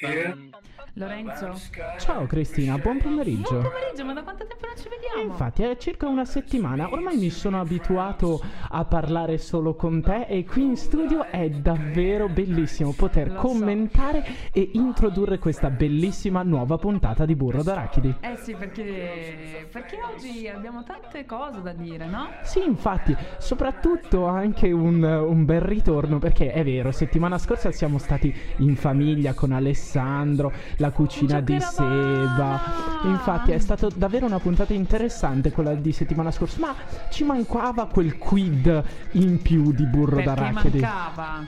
Here. 0.00 0.28
Um, 0.28 0.54
Lorenzo. 0.98 1.54
Ciao 1.98 2.26
Cristina, 2.26 2.76
buon 2.78 2.98
pomeriggio. 2.98 3.60
Buon 3.60 3.70
pomeriggio, 3.72 4.04
ma 4.04 4.12
da 4.14 4.22
quanto 4.22 4.46
tempo 4.46 4.66
non 4.66 4.76
ci 4.76 4.88
vediamo? 4.88 5.30
Infatti 5.30 5.62
è 5.62 5.76
circa 5.76 6.08
una 6.08 6.24
settimana, 6.24 6.90
ormai 6.90 7.16
mi 7.16 7.30
sono 7.30 7.60
abituato 7.60 8.40
a 8.70 8.84
parlare 8.84 9.38
solo 9.38 9.74
con 9.74 10.02
te 10.02 10.26
e 10.28 10.44
qui 10.44 10.62
in 10.62 10.76
studio 10.76 11.24
è 11.26 11.48
davvero 11.50 12.28
bellissimo 12.28 12.92
poter 12.92 13.28
Lo 13.28 13.34
so. 13.34 13.40
commentare 13.46 14.24
e 14.52 14.70
introdurre 14.74 15.38
questa 15.38 15.70
bellissima 15.70 16.42
nuova 16.42 16.76
puntata 16.78 17.24
di 17.24 17.36
Burro 17.36 17.62
d'Arachidi. 17.62 18.16
Eh 18.20 18.36
sì, 18.36 18.54
perché, 18.54 19.68
perché 19.70 19.98
oggi 20.02 20.48
abbiamo 20.48 20.82
tante 20.82 21.24
cose 21.24 21.62
da 21.62 21.72
dire, 21.72 22.06
no? 22.06 22.28
Sì, 22.42 22.64
infatti, 22.64 23.16
soprattutto 23.38 24.26
anche 24.26 24.72
un, 24.72 25.02
un 25.02 25.44
bel 25.44 25.60
ritorno 25.60 26.18
perché 26.18 26.52
è 26.52 26.64
vero, 26.64 26.90
settimana 26.90 27.38
scorsa 27.38 27.70
siamo 27.70 27.98
stati 27.98 28.34
in 28.58 28.74
famiglia 28.74 29.32
con 29.34 29.52
Alessandro, 29.52 30.52
la 30.78 30.87
cucina 30.90 31.40
di 31.40 31.58
Seba. 31.60 32.60
Infatti 33.04 33.52
è 33.52 33.58
stata 33.58 33.88
davvero 33.94 34.26
una 34.26 34.38
puntata 34.38 34.72
interessante 34.72 35.52
quella 35.52 35.74
di 35.74 35.92
settimana 35.92 36.30
scorsa, 36.30 36.58
ma 36.60 36.74
ci 37.10 37.24
mancava 37.24 37.86
quel 37.86 38.18
quid 38.18 38.82
in 39.12 39.40
più 39.42 39.72
di 39.72 39.84
burro 39.84 40.16
Perché 40.16 40.34
d'arachidi. 40.34 40.80
mancava 40.80 41.46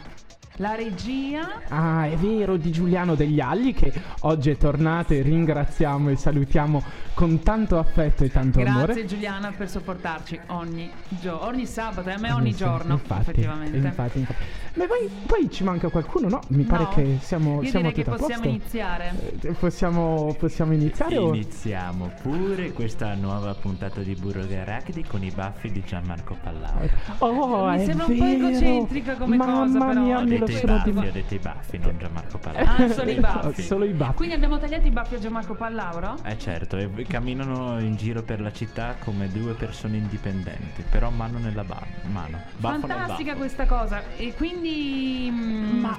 la 0.61 0.75
regia. 0.75 1.63
Ah, 1.69 2.07
è 2.07 2.17
vero, 2.17 2.57
di 2.57 2.71
Giuliano 2.71 3.15
degli 3.15 3.41
Agli 3.41 3.73
che 3.75 3.91
oggi 4.21 4.51
è 4.51 4.57
tornato 4.59 5.15
e 5.15 5.23
ringraziamo 5.23 6.11
e 6.11 6.17
salutiamo 6.17 6.83
con 7.15 7.43
tanto 7.43 7.79
affetto 7.79 8.25
e 8.25 8.31
tanto 8.31 8.59
Grazie 8.61 8.77
amore. 8.83 9.05
Giuliana 9.07 9.53
per 9.57 9.69
sopportarci 9.69 10.39
ogni, 10.49 10.91
gio- 11.09 11.45
ogni 11.45 11.67
sabato 11.67 12.09
e 12.09 12.13
a 12.13 12.19
me 12.19 12.33
ogni 12.33 12.53
sì, 12.53 12.59
giorno, 12.59 12.95
infatti, 12.95 13.21
effettivamente. 13.31 13.77
Infatti, 13.79 14.19
infatti. 14.19 14.45
Ma 14.75 14.85
poi, 14.87 15.11
poi 15.27 15.51
ci 15.51 15.65
manca 15.65 15.89
qualcuno, 15.89 16.29
no? 16.29 16.41
Mi 16.49 16.63
pare 16.63 16.85
No, 16.85 16.89
che 16.91 17.19
siamo, 17.21 17.63
Io 17.63 17.69
siamo 17.69 17.89
direi 17.91 18.05
che 18.05 18.09
possiamo 18.11 18.29
posto. 18.43 18.49
iniziare. 18.49 19.13
Eh, 19.41 19.53
Possiamo, 19.53 20.37
possiamo 20.39 20.73
iniziare? 20.73 21.17
o- 21.19 21.35
Iniziamo 21.35 22.13
pure 22.23 22.71
questa 22.73 23.15
nuova 23.15 23.52
puntata 23.55 24.01
di 24.01 24.15
Burro 24.15 24.45
di 24.45 24.55
Arachidi 24.55 25.05
con 25.05 25.23
i 25.24 25.30
baffi 25.30 25.71
di 25.73 25.83
Gianmarco 25.85 26.37
Pallauro. 26.43 26.89
Oh, 27.19 27.69
Mi 27.71 27.80
è 27.80 27.85
sembra 27.85 28.05
un 28.07 28.17
po' 28.17 28.24
vero. 28.24 28.47
egocentrica 28.49 29.15
come 29.17 29.37
Mamma 29.37 29.52
cosa, 29.65 29.79
però. 29.87 30.01
mia, 30.02 30.21
me 30.21 30.39
lo 30.39 30.47
detto 30.52 30.88
i 30.88 30.93
baffi, 30.93 31.09
ho 31.09 31.12
detto 31.12 31.34
i 31.34 31.38
baffi, 31.38 31.79
non 31.79 31.96
Gianmarco 31.98 32.38
Pallauro. 32.38 32.70
Ah, 32.84 32.88
solo 32.88 33.10
i 33.10 33.15
baffi. 33.20 33.62
Solo 33.62 33.84
i 33.84 33.93
baffi. 33.93 34.15
Quindi 34.16 34.34
abbiamo 34.34 34.59
tagliato 34.59 34.87
i 34.87 34.90
baffi 34.90 35.15
a 35.15 35.18
Gianmarco 35.18 35.54
Pallauro? 35.54 36.16
Eh 36.24 36.38
certo, 36.38 36.76
e 36.76 36.90
camminano 37.06 37.79
in 37.80 37.96
giro 37.96 38.23
per 38.23 38.40
la 38.40 38.52
città 38.52 38.96
come 39.02 39.28
due 39.28 39.54
persone 39.54 39.96
indipendenti, 39.96 40.82
però 40.88 41.10
mano 41.10 41.38
nella 41.38 41.65
ba- 41.65 41.82
mano. 42.10 42.40
Baffo 42.56 42.87
nel 42.87 42.96
Fantastica 42.96 43.34
questa 43.34 43.66
cosa. 43.66 44.02
E 44.16 44.34
quindi. 44.34 45.28
mm, 45.30 45.78
Ma- 45.80 45.98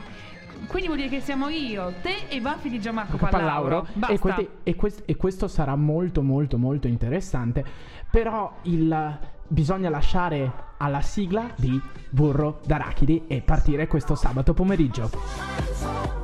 Quindi 0.68 0.88
vuol 0.90 1.00
dire 1.02 1.10
che 1.10 1.22
siamo 1.22 1.50
io, 1.50 1.92
te 2.04 2.26
e 2.30 2.36
i 2.36 2.40
baffi 2.40 2.70
di 2.70 2.80
Gianmarco 2.80 3.18
Pallauro. 3.18 3.82
Pallauro. 3.82 3.88
Basta. 3.94 4.14
E, 4.14 4.20
questi- 4.20 4.50
e 4.64 4.76
quest- 4.76 5.04
e 5.06 5.16
questo 5.16 5.48
sarà 5.48 5.76
molto 5.76 6.22
molto 6.22 6.58
molto 6.60 6.88
interessante. 6.88 7.66
Però 8.12 8.58
il, 8.64 9.20
bisogna 9.52 9.90
lasciare 9.90 10.70
alla 10.78 11.02
sigla 11.02 11.52
di 11.56 11.80
Burro 12.10 12.62
d'Arachidi 12.66 13.26
e 13.28 13.42
partire 13.42 13.88
questo 13.88 14.16
sabato 14.16 14.54
pomeriggio. 14.54 16.21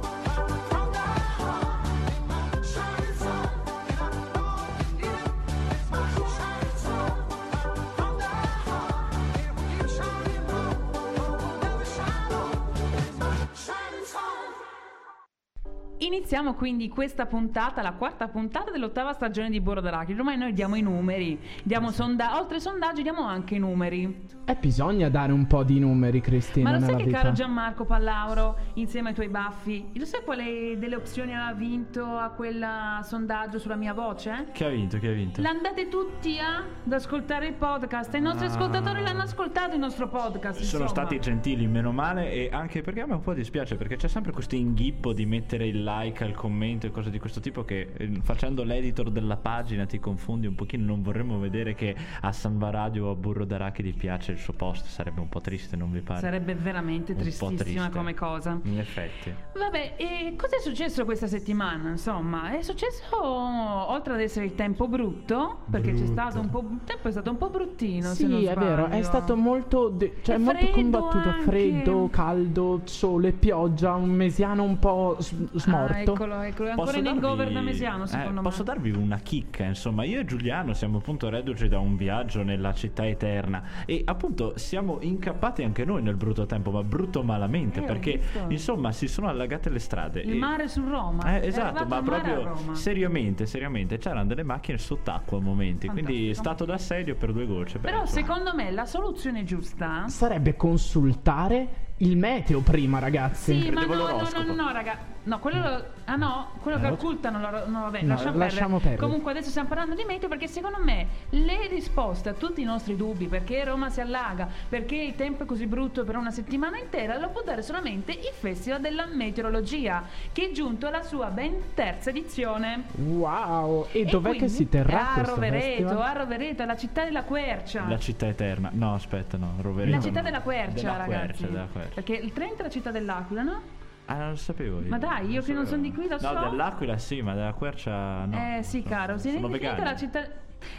Iniziamo 16.11 16.53
quindi 16.53 16.87
questa 16.87 17.25
puntata, 17.25 17.81
la 17.81 17.91
quarta 17.91 18.29
puntata 18.29 18.71
dell'ottava 18.71 19.11
stagione 19.11 19.49
di 19.49 19.59
Burro 19.59 19.81
d'Arachidi. 19.81 20.17
Ormai 20.17 20.37
noi 20.37 20.53
diamo 20.53 20.75
i 20.75 20.81
numeri, 20.81 21.37
diamo 21.63 21.91
sonda- 21.91 22.39
oltre 22.39 22.55
ai 22.55 22.61
sondaggi 22.61 23.01
diamo 23.01 23.23
anche 23.23 23.55
i 23.55 23.59
numeri. 23.59 24.25
E 24.45 24.55
bisogna 24.55 25.09
dare 25.09 25.33
un 25.33 25.45
po' 25.47 25.63
di 25.63 25.77
numeri, 25.79 26.21
Cristina, 26.21 26.69
Ma 26.71 26.77
lo 26.79 26.85
sai 26.85 26.95
che 26.95 27.03
vita. 27.03 27.17
caro 27.19 27.33
Gianmarco 27.33 27.83
Pallauro, 27.83 28.55
insieme 28.75 29.09
ai 29.09 29.15
tuoi 29.15 29.27
baffi, 29.27 29.89
lo 29.95 30.05
sai 30.05 30.21
quale 30.23 30.77
delle 30.79 30.95
opzioni 30.95 31.35
ha 31.35 31.51
vinto 31.51 32.05
a 32.05 32.29
quel 32.29 32.65
sondaggio 33.03 33.59
sulla 33.59 33.75
mia 33.75 33.93
voce? 33.93 34.47
Chi 34.53 34.63
ha 34.63 34.69
vinto? 34.69 34.99
Chi 34.99 35.07
ha 35.07 35.11
vinto? 35.11 35.41
L'andate 35.41 35.89
tutti 35.89 36.39
a- 36.39 36.59
ad 36.85 36.93
ascoltare 36.93 37.47
il 37.47 37.53
podcast. 37.55 38.13
I 38.15 38.21
nostri 38.21 38.45
Ah. 38.45 38.49
ascoltatori 38.51 39.01
l'hanno 39.01 39.23
ascoltato 39.23 39.73
il 39.73 39.79
nostro 39.81 40.07
podcast. 40.07 40.61
Sono 40.61 40.83
insomma. 40.83 40.87
stati 40.87 41.19
gentili, 41.19 41.67
meno 41.67 41.91
male, 41.91 42.31
e 42.31 42.49
anche 42.49 42.79
perché 42.81 43.01
a 43.01 43.05
me 43.05 43.15
un 43.15 43.21
po' 43.21 43.33
dispiace 43.33 43.75
perché 43.75 43.97
c'è 43.97 44.07
sempre 44.07 44.31
questo 44.31 44.55
inghippo 44.55 45.11
di 45.11 45.25
mettere 45.25 45.67
il 45.67 45.83
like 45.83 45.95
al 45.97 46.33
commento 46.33 46.85
e 46.87 46.91
cose 46.91 47.09
di 47.09 47.19
questo 47.19 47.39
tipo 47.39 47.63
che 47.63 47.91
eh, 47.97 48.19
facendo 48.23 48.63
l'editor 48.63 49.09
della 49.09 49.37
pagina 49.37 49.85
ti 49.85 49.99
confondi 49.99 50.47
un 50.47 50.55
pochino. 50.55 50.85
Non 50.85 51.01
vorremmo 51.01 51.39
vedere 51.39 51.73
che 51.75 51.95
a 52.21 52.31
Sanva 52.31 52.69
Radio 52.69 53.07
o 53.07 53.11
a 53.11 53.15
Burro 53.15 53.45
d'Arachidi 53.45 53.93
piace 53.93 54.31
il 54.33 54.37
suo 54.37 54.53
post, 54.53 54.85
sarebbe 54.85 55.19
un 55.19 55.29
po' 55.29 55.41
triste, 55.41 55.75
non 55.75 55.91
vi 55.91 56.01
pare? 56.01 56.19
Sarebbe 56.19 56.53
veramente 56.55 57.13
Un 57.13 57.17
tristissima 57.19 57.55
triste. 57.57 57.89
come 57.89 58.13
cosa. 58.13 58.59
In 58.63 58.79
effetti. 58.79 59.33
Vabbè, 59.57 59.95
e 59.97 60.35
cosa 60.37 60.57
è 60.57 60.59
successo 60.61 61.03
questa 61.05 61.27
settimana? 61.27 61.89
Insomma, 61.89 62.57
è 62.57 62.61
successo 62.61 63.05
oltre 63.21 64.13
ad 64.13 64.19
essere 64.21 64.45
il 64.45 64.55
tempo 64.55 64.87
brutto, 64.87 65.59
perché 65.69 65.91
c'è 65.91 65.97
Brutto. 65.97 66.11
stato 66.11 66.39
un 66.39 66.49
po'. 66.49 66.59
Il 66.59 66.79
tempo 66.85 67.07
è 67.07 67.11
stato 67.11 67.29
un 67.31 67.37
po' 67.37 67.49
bruttino. 67.49 68.09
se 68.09 68.15
Sì, 68.15 68.27
non 68.27 68.45
è 68.45 68.53
vero, 68.55 68.87
è 68.87 69.01
stato 69.01 69.35
molto, 69.35 69.89
de- 69.89 70.17
cioè, 70.21 70.35
E 70.35 70.37
molto 70.37 70.69
combattuto, 70.69 71.29
anche. 71.29 71.43
freddo, 71.43 72.07
caldo, 72.11 72.81
sole, 72.85 73.31
pioggia, 73.31 73.93
un 73.95 74.09
mesiano 74.09 74.63
un 74.63 74.77
po' 74.79 75.15
s- 75.19 75.33
smorto. 75.53 75.86
Ah, 75.93 75.99
eccolo, 75.99 76.41
eccolo, 76.41 76.67
è 76.67 76.71
ancora 76.71 76.73
Posso 76.75 76.97
in 76.97 77.03
darvi- 77.03 77.19
hangover 77.25 77.51
da 77.51 77.61
mesiano, 77.61 78.03
eh, 78.03 78.07
secondo 78.07 78.41
me. 78.41 78.41
Posso 78.41 78.63
darvi 78.63 78.91
una 78.91 79.17
chicca, 79.19 79.63
insomma, 79.65 80.03
io 80.03 80.19
e 80.21 80.25
Giuliano 80.25 80.73
siamo 80.73 80.97
appunto 80.97 81.29
reduci 81.29 81.67
da 81.67 81.79
un 81.79 81.95
viaggio 81.95 82.43
nella 82.43 82.73
città 82.73 83.05
eterna 83.07 83.63
e 83.85 84.01
appunto 84.05 84.57
siamo 84.57 84.97
incappati 85.01 85.63
anche 85.63 85.85
noi 85.85 86.01
nel 86.01 86.15
brutto 86.15 86.45
tempo, 86.45 86.71
ma 86.71 86.83
brutto 86.83 87.23
malamente, 87.23 87.79
Eh, 87.81 87.83
perché 87.83 88.19
insomma 88.49 88.91
si 88.91 89.07
sono 89.07 89.27
allagate 89.27 89.69
le 89.69 89.79
strade. 89.79 90.21
Il 90.21 90.31
e- 90.31 90.37
mare 90.37 90.67
su 90.67 90.83
Roma. 90.87 91.35
Eh, 91.35 91.41
È 91.41 91.47
esatto, 91.47 91.85
ma 91.85 92.01
proprio 92.01 92.55
seriamente, 92.73 93.45
seriamente, 93.45 93.97
c'erano 93.97 94.25
delle 94.25 94.43
macchine 94.43 94.77
sott'acqua 94.77 95.37
a 95.37 95.41
momenti, 95.41 95.87
quindi 95.87 96.29
è 96.29 96.33
Fantastico. 96.33 96.41
stato 96.43 96.65
d'assedio 96.65 97.15
per 97.15 97.31
due 97.33 97.45
gocce. 97.45 97.79
beh, 97.79 97.85
Però 97.89 98.01
insomma. 98.01 98.21
secondo 98.25 98.55
me 98.55 98.71
la 98.71 98.85
soluzione 98.85 99.43
giusta. 99.43 100.07
Sarebbe 100.07 100.55
consultare 100.55 101.67
il 101.97 102.15
meteo 102.17 102.61
prima, 102.61 102.99
ragazzi. 102.99 103.59
Sì, 103.59 103.69
ma 103.71 103.85
no, 103.85 103.95
no, 103.95 104.29
no, 104.45 104.53
no, 104.53 104.71
raga. 104.71 105.15
No, 105.23 105.39
quello 105.39 105.59
lo- 105.59 105.85
ah 106.05 106.15
no, 106.15 106.51
quello 106.61 106.79
che 106.79 106.85
Eh, 106.87 106.91
occultano 106.91 107.37
non 107.37 107.51
lo, 107.51 107.67
non 107.67 107.81
va 107.81 107.89
bene. 107.89 108.05
no, 108.07 108.13
lasciamo, 108.13 108.37
lasciamo 108.37 108.77
perdere. 108.77 109.01
Comunque 109.01 109.31
adesso 109.31 109.49
stiamo 109.49 109.67
parlando 109.67 109.93
di 109.93 110.05
meteo 110.05 110.29
perché 110.29 110.47
secondo 110.47 110.77
me 110.81 111.05
le 111.31 111.67
risposte 111.67 112.29
a 112.29 112.33
tutti 112.33 112.61
i 112.61 112.63
nostri 112.63 112.95
dubbi, 112.95 113.27
perché 113.27 113.65
Roma 113.65 113.89
si 113.89 113.99
allaga, 113.99 114.47
perché 114.69 114.95
il 114.95 115.15
tempo 115.15 115.43
è 115.43 115.45
così 115.45 115.67
brutto 115.67 116.05
per 116.05 116.15
una 116.15 116.31
settimana 116.31 116.77
intera, 116.77 117.17
lo 117.17 117.27
può 117.29 117.41
dare 117.43 117.61
solamente 117.61 118.13
il 118.13 118.29
Festival 118.31 118.79
della 118.79 119.05
Meteorologia, 119.05 120.03
che 120.31 120.49
è 120.49 120.51
giunto 120.53 120.87
alla 120.87 121.03
sua 121.03 121.27
ben 121.29 121.73
terza 121.73 122.09
edizione. 122.11 122.83
Wow, 122.95 123.87
e, 123.91 124.05
dov'è 124.05 124.29
quindi 124.29 124.45
che 124.45 124.47
si 124.47 124.69
terrà 124.69 125.09
a 125.09 125.13
questo 125.15 125.33
Rovereto, 125.35 125.65
festival? 125.65 126.01
a 126.01 126.13
Rovereto, 126.13 126.63
la 126.65 126.77
città 126.77 127.03
della 127.03 127.23
Quercia. 127.23 127.85
La 127.85 127.99
città 127.99 128.27
eterna. 128.27 128.69
No, 128.71 128.93
aspetta, 128.93 129.35
no, 129.35 129.55
Rovereto. 129.59 129.93
La 129.97 130.01
città 130.01 130.19
no. 130.19 130.25
della 130.25 130.41
Quercia, 130.41 130.73
Della 130.91 130.97
ragazzi. 130.97 131.25
Quercia, 131.25 131.47
della 131.47 131.67
Quercia. 131.69 131.86
Perché 131.93 132.13
il 132.15 132.31
Trento 132.33 132.59
è 132.61 132.63
la 132.63 132.69
città 132.69 132.91
dell'Aquila, 132.91 133.43
no? 133.43 133.61
Ah, 134.05 134.15
non 134.17 134.29
lo 134.31 134.35
sapevo 134.37 134.79
io. 134.81 134.87
Ma 134.87 134.97
dai, 134.97 135.29
io 135.29 135.41
che 135.41 135.51
non 135.53 135.65
sono 135.65 135.81
di 135.81 135.91
qui, 135.93 136.07
lo 136.07 136.17
no, 136.19 136.19
so. 136.19 136.49
dell'Aquila 136.49 136.97
sì, 136.97 137.21
ma 137.21 137.33
della 137.33 137.53
Quercia 137.53 138.25
no. 138.25 138.57
eh 138.57 138.63
sì, 138.63 138.81
No, 138.83 138.89
caro, 138.89 139.17
sono 139.17 139.31
definita 139.33 139.47
vegani. 139.49 139.83
la 139.83 139.95
città. 139.95 140.27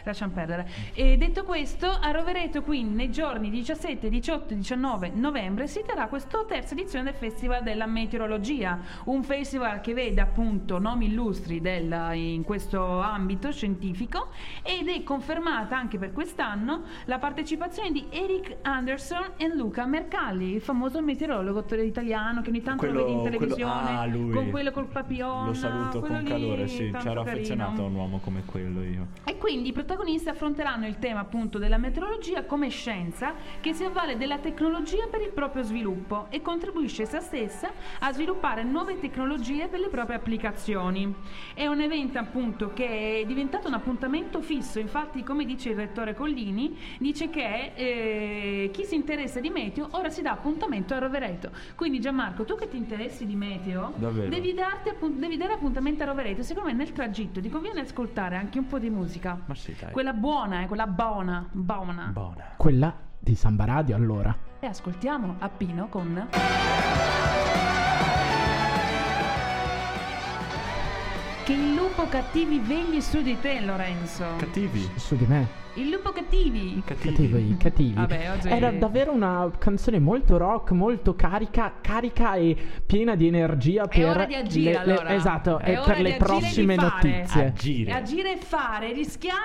Lasciamo 0.05 0.33
perdere. 0.33 0.69
E 0.94 1.16
detto 1.16 1.44
questo, 1.44 1.87
a 1.89 2.11
Rovereto, 2.11 2.62
quindi 2.62 2.94
nei 2.94 3.11
giorni 3.11 3.50
17, 3.50 4.09
18 4.09 4.55
e 4.55 4.56
19 4.56 5.11
novembre 5.15 5.66
si 5.66 5.83
terrà 5.87 6.06
questa 6.09 6.44
terza 6.47 6.75
edizione 6.75 7.05
del 7.05 7.15
Festival 7.15 7.62
della 7.62 7.87
Meteorologia, 7.87 8.78
un 9.05 9.22
festival 9.22 9.81
che 9.81 9.94
vede 9.94 10.21
appunto 10.21 10.78
nomi 10.78 11.06
illustri 11.06 11.61
del- 11.61 12.11
in 12.14 12.43
questo 12.43 13.00
ambito 13.00 13.50
scientifico 13.52 14.29
ed 14.62 14.88
è 14.88 15.02
confermata 15.02 15.76
anche 15.76 15.99
per 15.99 16.12
quest'anno 16.12 16.82
la 17.06 17.19
partecipazione 17.19 17.91
di 17.93 18.06
Eric 18.11 18.56
Anderson 18.62 19.32
e 19.37 19.49
Luca 19.55 19.87
Mercalli, 19.87 20.55
il 20.55 20.61
famoso 20.61 21.00
meteorologo 21.02 21.64
italiano 21.82 22.41
che 22.43 22.50
ogni 22.50 22.62
tanto 22.62 22.87
lo 22.87 22.93
vedi 22.93 23.12
in 23.12 23.19
quello- 23.20 23.37
televisione 23.37 23.91
ah, 23.91 24.06
lui. 24.06 24.32
con 24.35 24.50
quello 24.50 24.70
col 24.70 24.87
papillon. 24.87 25.47
Lo 25.47 25.55
saluto 25.55 26.00
quello 26.00 26.14
con 26.17 26.23
lì, 26.25 26.29
calore, 26.31 26.67
sì, 26.69 26.91
c'ero 26.91 26.99
carino. 27.00 27.20
affezionato 27.20 27.82
a 27.82 27.85
un 27.87 27.94
uomo 27.94 28.19
come 28.19 28.43
quello 28.44 28.82
io. 28.82 29.06
E 29.25 29.37
quindi 29.37 29.68
i 29.69 29.73
protagonisti 29.73 30.31
affronteranno 30.31 30.87
il 30.87 30.99
tema 30.99 31.20
appunto 31.20 31.59
della 31.59 31.76
meteorologia 31.76 32.44
come 32.44 32.70
scienza 32.70 33.35
che 33.61 33.75
si 33.75 33.85
avvale 33.85 34.17
della 34.17 34.38
tecnologia 34.38 35.09
per 35.09 35.20
il 35.20 35.29
proprio 35.29 35.62
sviluppo 35.62 36.29
e 36.31 36.41
contribuisce 36.41 37.03
essa 37.03 37.20
stessa 37.20 37.70
a 37.99 38.11
sviluppare 38.11 38.62
nuove 38.62 38.99
tecnologie 38.99 39.69
per 39.69 39.81
le 39.81 39.88
proprie 39.88 40.17
applicazioni. 40.17 41.15
È 41.53 41.67
un 41.67 41.82
evento 41.82 42.19
appunto 42.19 42.73
che 42.73 43.20
è 43.20 43.26
diventato 43.26 43.69
un 43.69 43.75
appuntamento 43.75 44.41
fisso, 44.41 44.79
infatti 44.79 45.23
come 45.23 45.44
dice 45.44 45.69
il 45.69 45.76
rettore 45.76 46.14
Collini, 46.14 46.75
dice 46.99 47.29
che 47.29 47.73
eh, 47.75 48.71
chi 48.73 48.85
si 48.85 48.94
interessa 48.94 49.38
di 49.38 49.50
meteo 49.50 49.88
ora 49.91 50.09
si 50.09 50.23
dà 50.23 50.31
appuntamento 50.31 50.94
a 50.94 50.99
Rovereto. 50.99 51.50
Quindi 51.75 52.00
Gianmarco, 52.00 52.44
tu 52.44 52.55
che 52.55 52.69
ti 52.69 52.79
interessi 52.79 53.26
di 53.26 53.37
meteo, 53.37 53.93
Davvero? 53.97 54.31
devi, 54.31 54.55
darti 54.55 54.93
devi 55.11 55.37
dare 55.37 55.53
appuntamento 55.53 56.05
a 56.05 56.06
Rovereto. 56.06 56.43
Secondo 56.43 56.71
me 56.71 56.75
nel 56.75 56.93
tragitto 56.93 57.43
ti 57.43 57.50
conviene 57.50 57.81
ascoltare 57.81 58.37
anche 58.37 58.59
un 58.59 58.67
po' 58.67 58.79
di 58.79 58.88
musica. 58.88 59.38
Ma 59.44 59.56
sì, 59.58 59.76
dai. 59.78 59.90
Quella 59.90 60.12
buona, 60.12 60.62
eh, 60.62 60.66
quella 60.66 60.87
buona, 60.87 61.46
buona. 61.50 62.10
Buona. 62.12 62.44
Quella 62.56 62.94
di 63.19 63.34
Samba 63.34 63.64
Radio 63.64 63.96
allora. 63.96 64.34
E 64.60 64.66
ascoltiamo 64.66 65.37
a 65.40 65.49
Pino 65.49 65.88
con... 65.88 66.28
Che 71.44 71.52
il 71.52 71.75
lupo 71.75 72.06
cattivi 72.08 72.60
vegli 72.60 73.00
su 73.00 73.20
di 73.22 73.38
te, 73.40 73.60
Lorenzo. 73.60 74.25
Cattivi. 74.37 74.88
Su 74.96 75.16
di 75.16 75.26
me. 75.26 75.68
Il 75.78 75.90
lupo 75.90 76.10
cattivi. 76.10 76.82
Cattivi, 76.84 77.56
cattivi. 77.56 77.92
Vabbè, 77.94 78.32
oggi- 78.36 78.48
Era 78.48 78.70
davvero 78.72 79.12
una 79.12 79.50
canzone 79.58 79.98
molto 79.98 80.36
rock, 80.36 80.72
molto 80.72 81.14
carica, 81.14 81.75
carica 81.80 82.34
e 82.34 82.56
piena 82.84 83.14
di 83.14 83.26
energia 83.28 83.86
per 83.86 83.98
È 83.98 84.08
ora 84.10 84.25
di 84.26 84.34
agire 84.34 84.72
le- 84.72 84.84
le- 84.86 84.92
allora. 84.92 85.14
esatto, 85.14 85.58
È 85.58 85.72
ora 85.78 85.82
per 85.86 85.96
di 85.96 86.02
le 86.02 86.16
prossime 86.16 86.75
notizie. 86.75 87.44
Agire. 87.46 87.92
Agire 87.92 88.32
e 88.32 88.36
fare, 88.38 88.92
rischiare 88.92 89.36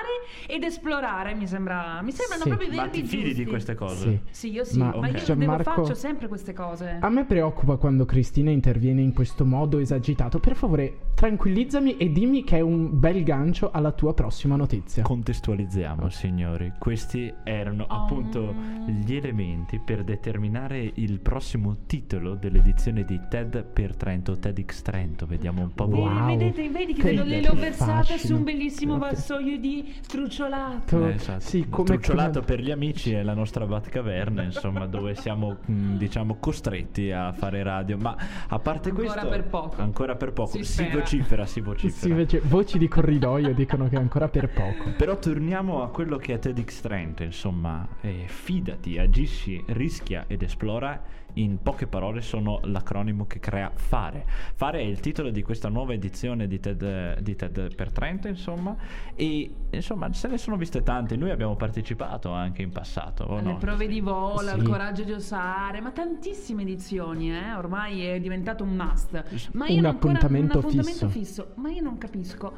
ed 0.47 0.63
esplorare, 0.63 1.35
mi 1.35 1.45
sembra. 1.45 2.01
Mi 2.01 2.11
sembrano 2.11 2.41
Sì. 2.43 2.49
proprio 2.49 2.67
i 2.71 2.75
Ma 2.75 2.81
verbi 2.83 3.01
ti 3.01 3.07
fidi 3.07 3.23
giusti. 3.25 3.43
di 3.43 3.49
queste 3.49 3.75
cose? 3.75 4.21
Sì. 4.31 4.47
Sì, 4.47 4.51
io 4.51 4.63
sì, 4.63 4.77
Ma- 4.79 4.95
ma, 4.99 5.07
io 5.07 5.13
Gianmarco- 5.23 5.63
devo 5.71 5.83
faccio 5.85 5.93
sempre 5.95 6.27
queste 6.27 6.53
cose. 6.53 6.97
A 6.99 7.09
me 7.09 7.25
preoccupa 7.25 7.75
quando 7.77 8.05
Cristina 8.05 8.49
interviene 8.49 9.01
in 9.01 9.13
questo 9.13 9.45
modo 9.45 9.77
esagitato. 9.77 10.39
Per 10.39 10.55
favore, 10.55 10.97
tranquillizzami 11.13 11.97
e 11.97 12.11
dimmi 12.11 12.43
che 12.43 12.57
è 12.57 12.61
un 12.61 12.89
bel 12.99 13.23
gancio 13.23 13.69
alla 13.71 13.91
tua 13.91 14.13
prossima 14.13 14.55
notizia. 14.55 15.03
Contestualizziamo, 15.03 16.09
signori. 16.27 16.71
Questi 16.77 17.33
erano 17.43 17.83
Oh. 17.89 18.03
appunto 18.03 18.53
gli 18.85 19.13
elementi 19.15 19.77
per 19.83 20.03
determinare 20.05 20.89
il 20.95 21.19
prossimo 21.19 21.79
titolo 21.85 22.35
dell'edizione 22.35 23.03
di 23.03 23.19
TED 23.29 23.63
per 23.65 23.95
Trento, 23.97 24.37
TEDx 24.37 24.81
Trento. 24.81 25.25
Vediamo 25.25 25.61
un 25.63 25.73
po' 25.73 25.85
Vedi. 25.87 25.99
Wow. 25.99 26.25
Vedete, 26.27 26.69
vedi 26.69 26.93
che, 26.93 27.01
Che- 27.01 27.11
le, 27.11 27.23
le 27.25 27.39
che 27.41 27.49
ho 27.49 27.53
versate 27.55 27.91
fascino. 28.13 28.17
su 28.19 28.35
un 28.35 28.43
bellissimo 28.43 28.97
vassoio 28.97 29.57
di 29.59 29.93
truciolato. 30.07 30.97
Tu- 30.97 31.03
Eh, 31.03 31.13
esatto. 31.15 31.39
Sì, 31.41 31.67
come, 31.69 31.85
Trucciolato 31.87 32.39
come- 32.39 32.45
per 32.45 32.61
gli 32.61 32.71
amici 32.71 33.11
è 33.11 33.21
la 33.21 33.33
nostra 33.33 33.65
Batcaverna, 33.65 34.43
insomma, 34.43 34.85
dove 34.87 35.15
siamo, 35.15 35.57
mh, 35.65 35.97
diciamo, 35.97 36.37
costretti 36.39 37.11
a 37.11 37.33
fare 37.33 37.61
radio. 37.63 37.97
Ma 37.97 38.15
a 38.47 38.59
parte 38.59 38.89
Ancora 38.89 39.09
questo, 39.11 39.27
per 39.29 39.43
poco. 39.43 39.81
ancora 39.81 40.15
per 40.15 40.31
poco, 40.31 40.51
Si 40.57 40.63
si, 40.63 40.87
vocifera, 40.89 41.45
si 41.45 41.53
Sì, 41.55 41.61
vocifera. 41.61 42.07
invece 42.09 42.39
voci 42.43 42.77
di 42.77 42.87
corridoio 42.87 43.53
dicono 43.53 43.89
che 43.89 43.95
è 43.97 43.99
ancora 43.99 44.27
per 44.29 44.49
poco. 44.49 44.91
Però 44.97 45.17
torniamo 45.17 45.81
a 45.83 45.89
quello 45.89 46.12
che 46.17 46.33
è 46.33 46.39
TEDx 46.39 46.81
Trento, 46.81 47.23
insomma, 47.23 47.87
eh, 48.01 48.25
fidati, 48.27 48.97
agisci, 48.97 49.63
rischia 49.67 50.25
ed 50.27 50.41
esplora. 50.43 51.21
In 51.37 51.63
poche 51.63 51.87
parole 51.87 52.21
sono 52.21 52.59
l'acronimo 52.65 53.25
che 53.25 53.39
crea 53.39 53.71
FARE. 53.73 54.23
FARE 54.53 54.77
è 54.77 54.83
il 54.83 54.99
titolo 54.99 55.31
di 55.31 55.41
questa 55.41 55.67
nuova 55.67 55.93
edizione 55.93 56.45
di 56.45 56.59
TED, 56.59 57.21
di 57.21 57.35
TED 57.35 57.73
per 57.73 57.91
Trento, 57.91 58.27
insomma, 58.27 58.75
e 59.15 59.51
insomma 59.71 60.13
se 60.13 60.27
ne 60.27 60.37
sono 60.37 60.57
viste 60.57 60.83
tante. 60.83 61.15
Noi 61.17 61.31
abbiamo 61.31 61.55
partecipato 61.55 62.29
anche 62.31 62.61
in 62.61 62.69
passato, 62.71 63.25
Alle 63.27 63.41
no? 63.41 63.57
prove 63.57 63.87
di 63.87 63.99
volo, 63.99 64.41
Sì. 64.41 64.49
al 64.49 64.61
coraggio 64.61 65.03
di 65.03 65.11
osare, 65.11 65.81
ma 65.81 65.89
tantissime 65.89 66.61
edizioni, 66.61 67.31
eh? 67.33 67.53
ormai 67.55 68.05
è 68.05 68.19
diventato 68.19 68.63
un 68.63 68.75
must. 68.75 69.11
Ma 69.53 69.65
io 69.65 69.77
Un 69.77 69.81
non 69.81 69.91
ancora- 69.91 70.13
appuntamento 70.13 70.59
un 70.59 70.63
appuntamento 70.65 71.09
fisso. 71.09 71.09
fisso. 71.09 71.51
Ma 71.55 71.69
io 71.71 71.81
non 71.81 71.97
capisco. 71.97 72.53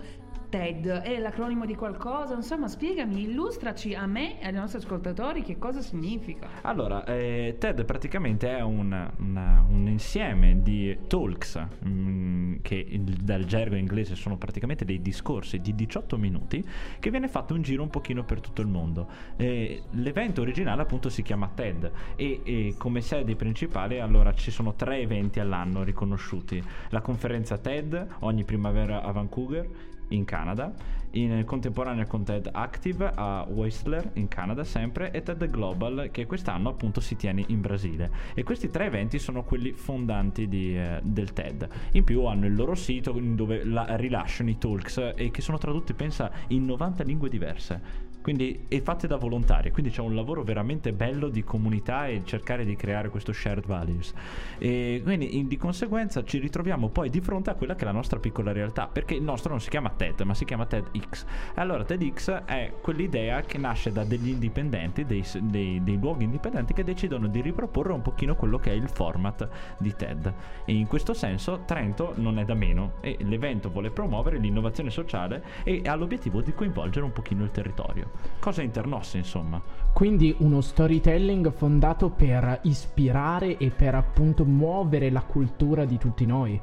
TED 0.50 0.88
è 0.88 1.20
l'acronimo 1.20 1.66
di 1.66 1.76
qualcosa? 1.76 2.34
Insomma, 2.36 2.68
spiegami, 2.68 3.24
illustraci 3.24 3.94
a 3.94 4.06
me 4.06 4.40
e 4.42 4.46
ai 4.48 4.54
nostri 4.54 4.80
ascoltatori 4.80 5.42
che 5.44 5.58
cosa 5.58 5.82
significa. 5.82 6.48
Allora, 6.62 7.04
eh, 7.06 7.56
TED 7.60 7.86
praticamente 7.86 8.50
è 8.58 8.62
un, 8.62 9.12
una- 9.18 9.66
un 9.68 9.88
insieme 9.88 10.62
di 10.62 10.98
talks 11.08 11.66
mm, 11.88 12.56
che 12.62 12.76
il- 12.76 13.02
dal 13.04 13.46
gergo 13.46 13.76
inglese 13.76 14.16
sono 14.16 14.38
praticamente 14.38 14.86
dei 14.86 15.02
discorsi 15.02 15.60
di 15.60 15.74
18 15.76 16.18
minuti 16.18 16.64
che 17.00 17.10
viene 17.10 17.28
fatto 17.28 17.54
un 17.54 17.62
giro 17.62 17.84
un 17.84 17.90
pochino 17.90 18.24
per 18.24 18.40
tutto 18.42 18.62
il 18.62 18.68
mondo. 18.68 19.08
Eh, 19.36 19.84
l'evento 19.92 20.42
originale 20.42 20.82
appunto 20.82 21.10
si 21.10 21.22
chiama 21.22 21.50
TED 21.54 21.92
e, 22.16 22.42
e 22.44 22.76
come 22.78 23.02
sede 23.02 23.36
principale 23.36 24.00
allora 24.00 24.34
ci 24.34 24.52
sono 24.52 24.74
tre 24.76 25.00
eventi 25.00 25.40
all'anno 25.40 25.84
riconosciuti. 25.84 26.64
La 26.90 27.02
conferenza 27.02 27.58
TED 27.58 28.08
ogni 28.20 28.44
primavera 28.44 29.04
a 29.04 29.12
Vancouver 29.12 29.68
in 30.10 30.26
Canada, 30.26 30.74
in 31.12 31.44
contemporanea 31.46 32.06
con 32.06 32.24
TED 32.24 32.50
Active 32.52 33.12
a 33.16 33.46
Whistler 33.48 34.12
in 34.14 34.28
Canada 34.28 34.64
sempre 34.64 35.12
e 35.12 35.24
TED 35.24 35.50
Global 35.50 36.10
che 36.12 36.26
quest'anno 36.26 36.70
appunto 36.70 37.00
si 37.00 37.16
tiene 37.16 37.44
in 37.48 37.62
Brasile. 37.62 38.12
E 38.34 38.44
questi 38.44 38.70
tre 38.70 38.86
eventi 38.86 39.20
sono 39.20 39.44
quelli 39.44 39.72
fondanti 39.72 40.48
di, 40.48 40.78
eh, 40.78 41.00
del 41.04 41.34
TED. 41.34 41.68
In 41.92 42.04
più 42.04 42.26
hanno 42.26 42.46
il 42.46 42.56
loro 42.56 42.76
sito 42.76 43.12
dove 43.12 43.64
la- 43.64 43.96
rilasciano 43.96 44.50
i 44.50 44.58
talks 44.58 45.14
e 45.16 45.32
che 45.32 45.42
sono 45.42 45.58
tradotti 45.58 45.94
pensa 45.94 46.32
in 46.48 46.66
90 46.66 47.04
lingue 47.04 47.30
diverse 47.30 48.05
quindi 48.26 48.66
e 48.70 48.82
fatte 48.82 49.06
da 49.06 49.18
volontari 49.18 49.70
quindi 49.70 49.92
c'è 49.92 50.02
un 50.02 50.16
lavoro 50.16 50.42
veramente 50.42 50.94
bello 50.94 51.30
di 51.30 51.44
comunità 51.44 52.08
e 52.08 52.24
cercare 52.26 52.66
di 52.66 52.76
creare 52.76 53.10
questo 53.10 53.32
shared 53.32 53.68
values. 53.68 54.16
E 54.58 55.00
quindi 55.04 55.38
in- 55.38 55.48
di 55.48 55.58
conseguenza 55.58 56.24
ci 56.24 56.40
ritroviamo 56.40 56.90
poi 56.90 57.12
di 57.12 57.22
fronte 57.22 57.52
a 57.52 57.54
quella 57.54 57.76
che 57.76 57.84
è 57.84 57.86
la 57.86 57.92
nostra 57.92 58.18
piccola 58.18 58.52
realtà 58.52 58.88
perché 58.88 59.14
il 59.14 59.22
nostro 59.22 59.52
non 59.52 59.62
si 59.62 59.70
chiama 59.70 59.92
TED 59.92 60.22
ma 60.22 60.34
si 60.34 60.44
chiama 60.44 60.66
TEDx 60.66 61.24
e 61.54 61.62
allora 61.62 61.84
TEDx 61.84 62.32
è 62.46 62.74
quell'idea 62.82 63.42
che 63.42 63.60
nasce 63.60 63.92
da 63.92 64.04
degli 64.04 64.30
indipendenti 64.30 65.06
dei, 65.06 65.24
dei- 65.42 65.84
dei 65.84 66.00
luoghi 66.00 66.24
indipendenti 66.24 66.74
che 66.74 66.84
decidono 66.84 67.28
di 67.28 67.42
riproporre 67.42 67.94
un 67.94 68.02
pochino 68.02 68.36
quello 68.36 68.58
che 68.58 68.72
è 68.72 68.74
il 68.74 68.90
format 68.90 69.48
di 69.78 69.94
TED. 69.96 70.34
E 70.66 70.74
in 70.74 70.88
questo 70.88 71.14
senso 71.14 71.62
Trento 71.68 72.14
non 72.16 72.40
è 72.40 72.44
da 72.44 72.56
meno 72.56 72.94
e 73.02 73.18
l'evento 73.20 73.70
vuole 73.70 73.92
promuovere 73.92 74.40
l'innovazione 74.40 74.90
sociale 74.90 75.44
e 75.64 75.84
ha 75.86 75.94
l'obiettivo 75.94 76.42
di 76.42 76.56
coinvolgere 76.56 77.06
un 77.06 77.12
pochino 77.12 77.44
il 77.44 77.52
territorio 77.52 78.15
cosa 78.40 78.62
internosse 78.62 79.18
insomma 79.18 79.62
Quindi 79.94 80.36
uno 80.40 80.62
storytelling 80.62 81.52
fondato 81.52 82.10
per 82.10 82.60
ispirare 82.64 83.58
e 83.58 83.70
per 83.70 83.96
appunto 83.96 84.44
muovere 84.46 85.10
la 85.10 85.22
cultura 85.22 85.86
di 85.86 85.98
tutti 85.98 86.26
noi. 86.26 86.60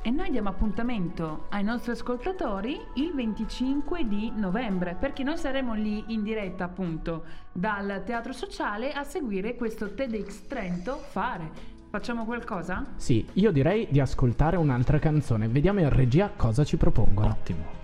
E 0.00 0.10
noi 0.10 0.30
diamo 0.30 0.48
appuntamento 0.48 1.46
ai 1.48 1.64
nostri 1.64 1.90
ascoltatori 1.90 2.78
il 2.94 3.12
25 3.14 4.06
di 4.06 4.32
novembre, 4.34 4.96
perché 4.98 5.24
noi 5.24 5.36
saremo 5.36 5.74
lì 5.74 6.04
in 6.08 6.22
diretta 6.22 6.64
appunto 6.64 7.24
dal 7.52 8.02
Teatro 8.06 8.32
Sociale 8.32 8.92
a 8.92 9.02
seguire 9.02 9.56
questo 9.56 9.92
TEDx 9.92 10.46
Trento 10.46 10.96
Fare. 11.10 11.76
Facciamo 11.90 12.24
qualcosa? 12.24 12.86
Sì, 12.96 13.26
io 13.34 13.50
direi 13.50 13.88
di 13.90 13.98
ascoltare 13.98 14.56
un'altra 14.56 14.98
canzone. 14.98 15.48
Vediamo 15.48 15.80
in 15.80 15.90
regia 15.90 16.30
cosa 16.34 16.62
ci 16.64 16.76
propongono. 16.76 17.28
ottimo 17.28 17.77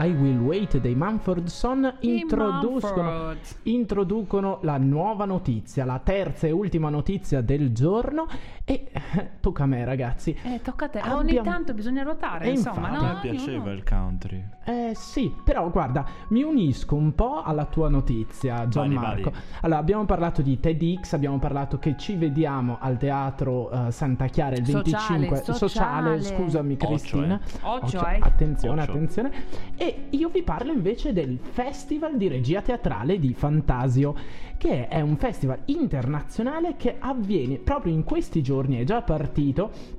I 0.00 0.10
Will 0.12 0.38
Wait 0.40 0.78
dei 0.78 0.94
Manford 0.94 1.46
Son 1.46 1.92
introducono, 2.00 3.02
Mumford. 3.02 3.38
introducono 3.64 4.58
la 4.62 4.76
nuova 4.76 5.24
notizia, 5.24 5.84
la 5.84 5.98
terza 6.02 6.46
e 6.46 6.50
ultima 6.50 6.88
notizia 6.90 7.40
del 7.40 7.72
giorno 7.72 8.26
e 8.64 8.88
eh, 8.92 9.30
tocca 9.40 9.62
a 9.64 9.66
me 9.66 9.84
ragazzi. 9.84 10.36
Eh, 10.42 10.60
tocca 10.62 10.86
a 10.86 10.88
te. 10.88 10.98
Abbiamo- 11.00 11.18
Ogni 11.18 11.40
tanto 11.42 11.74
bisogna 11.74 12.02
ruotare, 12.02 12.44
E 12.46 12.50
insomma, 12.50 12.88
infatti- 12.88 13.04
no? 13.04 13.10
a 13.10 13.14
me 13.14 13.20
piaceva 13.20 13.70
il 13.72 13.82
country 13.84 14.44
Eh 14.64 14.92
sì, 14.94 15.32
però 15.44 15.70
guarda, 15.70 16.04
mi 16.28 16.42
unisco 16.42 16.94
un 16.94 17.14
po' 17.14 17.42
alla 17.42 17.64
tua 17.64 17.88
notizia, 17.88 18.68
Gianmarco. 18.68 19.32
Allora, 19.62 19.80
abbiamo 19.80 20.04
parlato 20.04 20.42
di 20.42 20.60
TEDx, 20.60 21.12
abbiamo 21.14 21.38
parlato 21.38 21.78
che 21.78 21.96
ci 21.96 22.14
vediamo 22.16 22.76
al 22.80 22.96
teatro 22.98 23.70
eh, 23.70 23.90
Santa 23.90 24.26
Chiara 24.26 24.56
il 24.56 24.66
Sociale, 24.66 25.28
25 25.28 25.54
sociale. 25.54 26.22
scusami 26.22 26.74
Occhio, 26.74 26.88
Cristina. 26.88 27.34
eh. 27.42 27.58
Occhio, 27.62 27.98
Occhio, 28.00 28.06
eh. 28.06 28.18
Attenzione, 28.20 28.80
Occhio. 28.82 28.92
attenzione. 28.94 29.32
E 29.76 29.87
io 30.10 30.28
vi 30.28 30.42
parlo 30.42 30.72
invece 30.72 31.12
del 31.12 31.38
Festival 31.40 32.16
di 32.16 32.28
Regia 32.28 32.62
Teatrale 32.62 33.18
di 33.18 33.34
Fantasio, 33.34 34.14
che 34.56 34.88
è 34.88 35.00
un 35.00 35.16
festival 35.16 35.60
internazionale 35.66 36.76
che 36.76 36.96
avviene 36.98 37.58
proprio 37.58 37.92
in 37.92 38.04
questi 38.04 38.42
giorni, 38.42 38.78
è 38.78 38.84
già 38.84 39.02
partito 39.02 39.96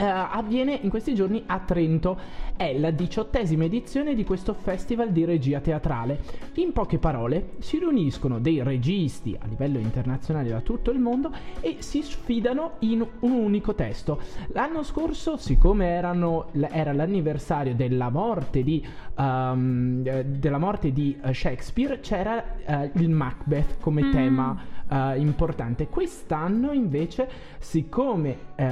eh, 0.00 0.04
avviene 0.04 0.78
in 0.80 0.88
questi 0.88 1.14
giorni 1.14 1.42
a 1.44 1.58
Trento. 1.58 2.18
È 2.56 2.76
la 2.78 2.90
diciottesima 2.90 3.64
edizione 3.64 4.14
di 4.14 4.24
questo 4.24 4.54
festival 4.54 5.12
di 5.12 5.24
regia 5.26 5.60
teatrale. 5.60 6.20
In 6.54 6.72
poche 6.72 6.98
parole, 6.98 7.52
si 7.58 7.78
riuniscono 7.78 8.38
dei 8.38 8.62
registi 8.62 9.36
a 9.38 9.46
livello 9.46 9.78
internazionale 9.78 10.48
da 10.48 10.60
tutto 10.60 10.90
il 10.90 10.98
mondo 10.98 11.30
e 11.60 11.76
si 11.80 12.02
sfidano 12.02 12.72
in 12.80 13.06
un 13.20 13.30
unico 13.30 13.74
testo. 13.74 14.20
L'anno 14.52 14.82
scorso, 14.82 15.36
siccome 15.36 15.86
erano, 15.88 16.48
era 16.52 16.92
l'anniversario 16.92 17.74
della 17.74 18.08
morte 18.08 18.62
di, 18.62 18.84
um, 19.16 20.02
della 20.02 20.58
morte 20.58 20.92
di 20.92 21.18
eh, 21.22 21.34
Shakespeare, 21.34 22.00
c'era 22.00 22.42
uh, 22.64 22.90
il 22.94 23.10
Macbeth 23.10 23.80
come 23.80 24.04
mm. 24.04 24.12
tema 24.12 24.78
uh, 24.90 25.18
importante. 25.18 25.88
Quest'anno 25.88 26.72
invece, 26.72 27.28
siccome 27.58 28.36
uh, 28.56 28.64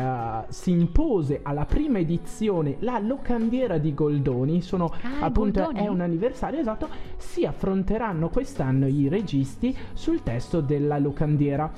si 0.49 0.73
impose 0.73 1.41
alla 1.43 1.65
prima 1.65 1.99
edizione 1.99 2.77
la 2.81 2.99
locandiera 2.99 3.79
di 3.79 3.95
Goldoni, 3.95 4.61
sono 4.61 4.93
ah, 5.03 5.25
appunto 5.25 5.63
Goldoni. 5.63 5.87
è 5.87 5.89
un 5.89 6.01
anniversario 6.01 6.59
esatto, 6.59 6.89
si 7.17 7.45
affronteranno 7.45 8.29
quest'anno 8.29 8.87
i 8.87 9.09
registi 9.09 9.77
sul 9.93 10.23
testo 10.23 10.61
della 10.61 10.99
locandiera. 10.99 11.71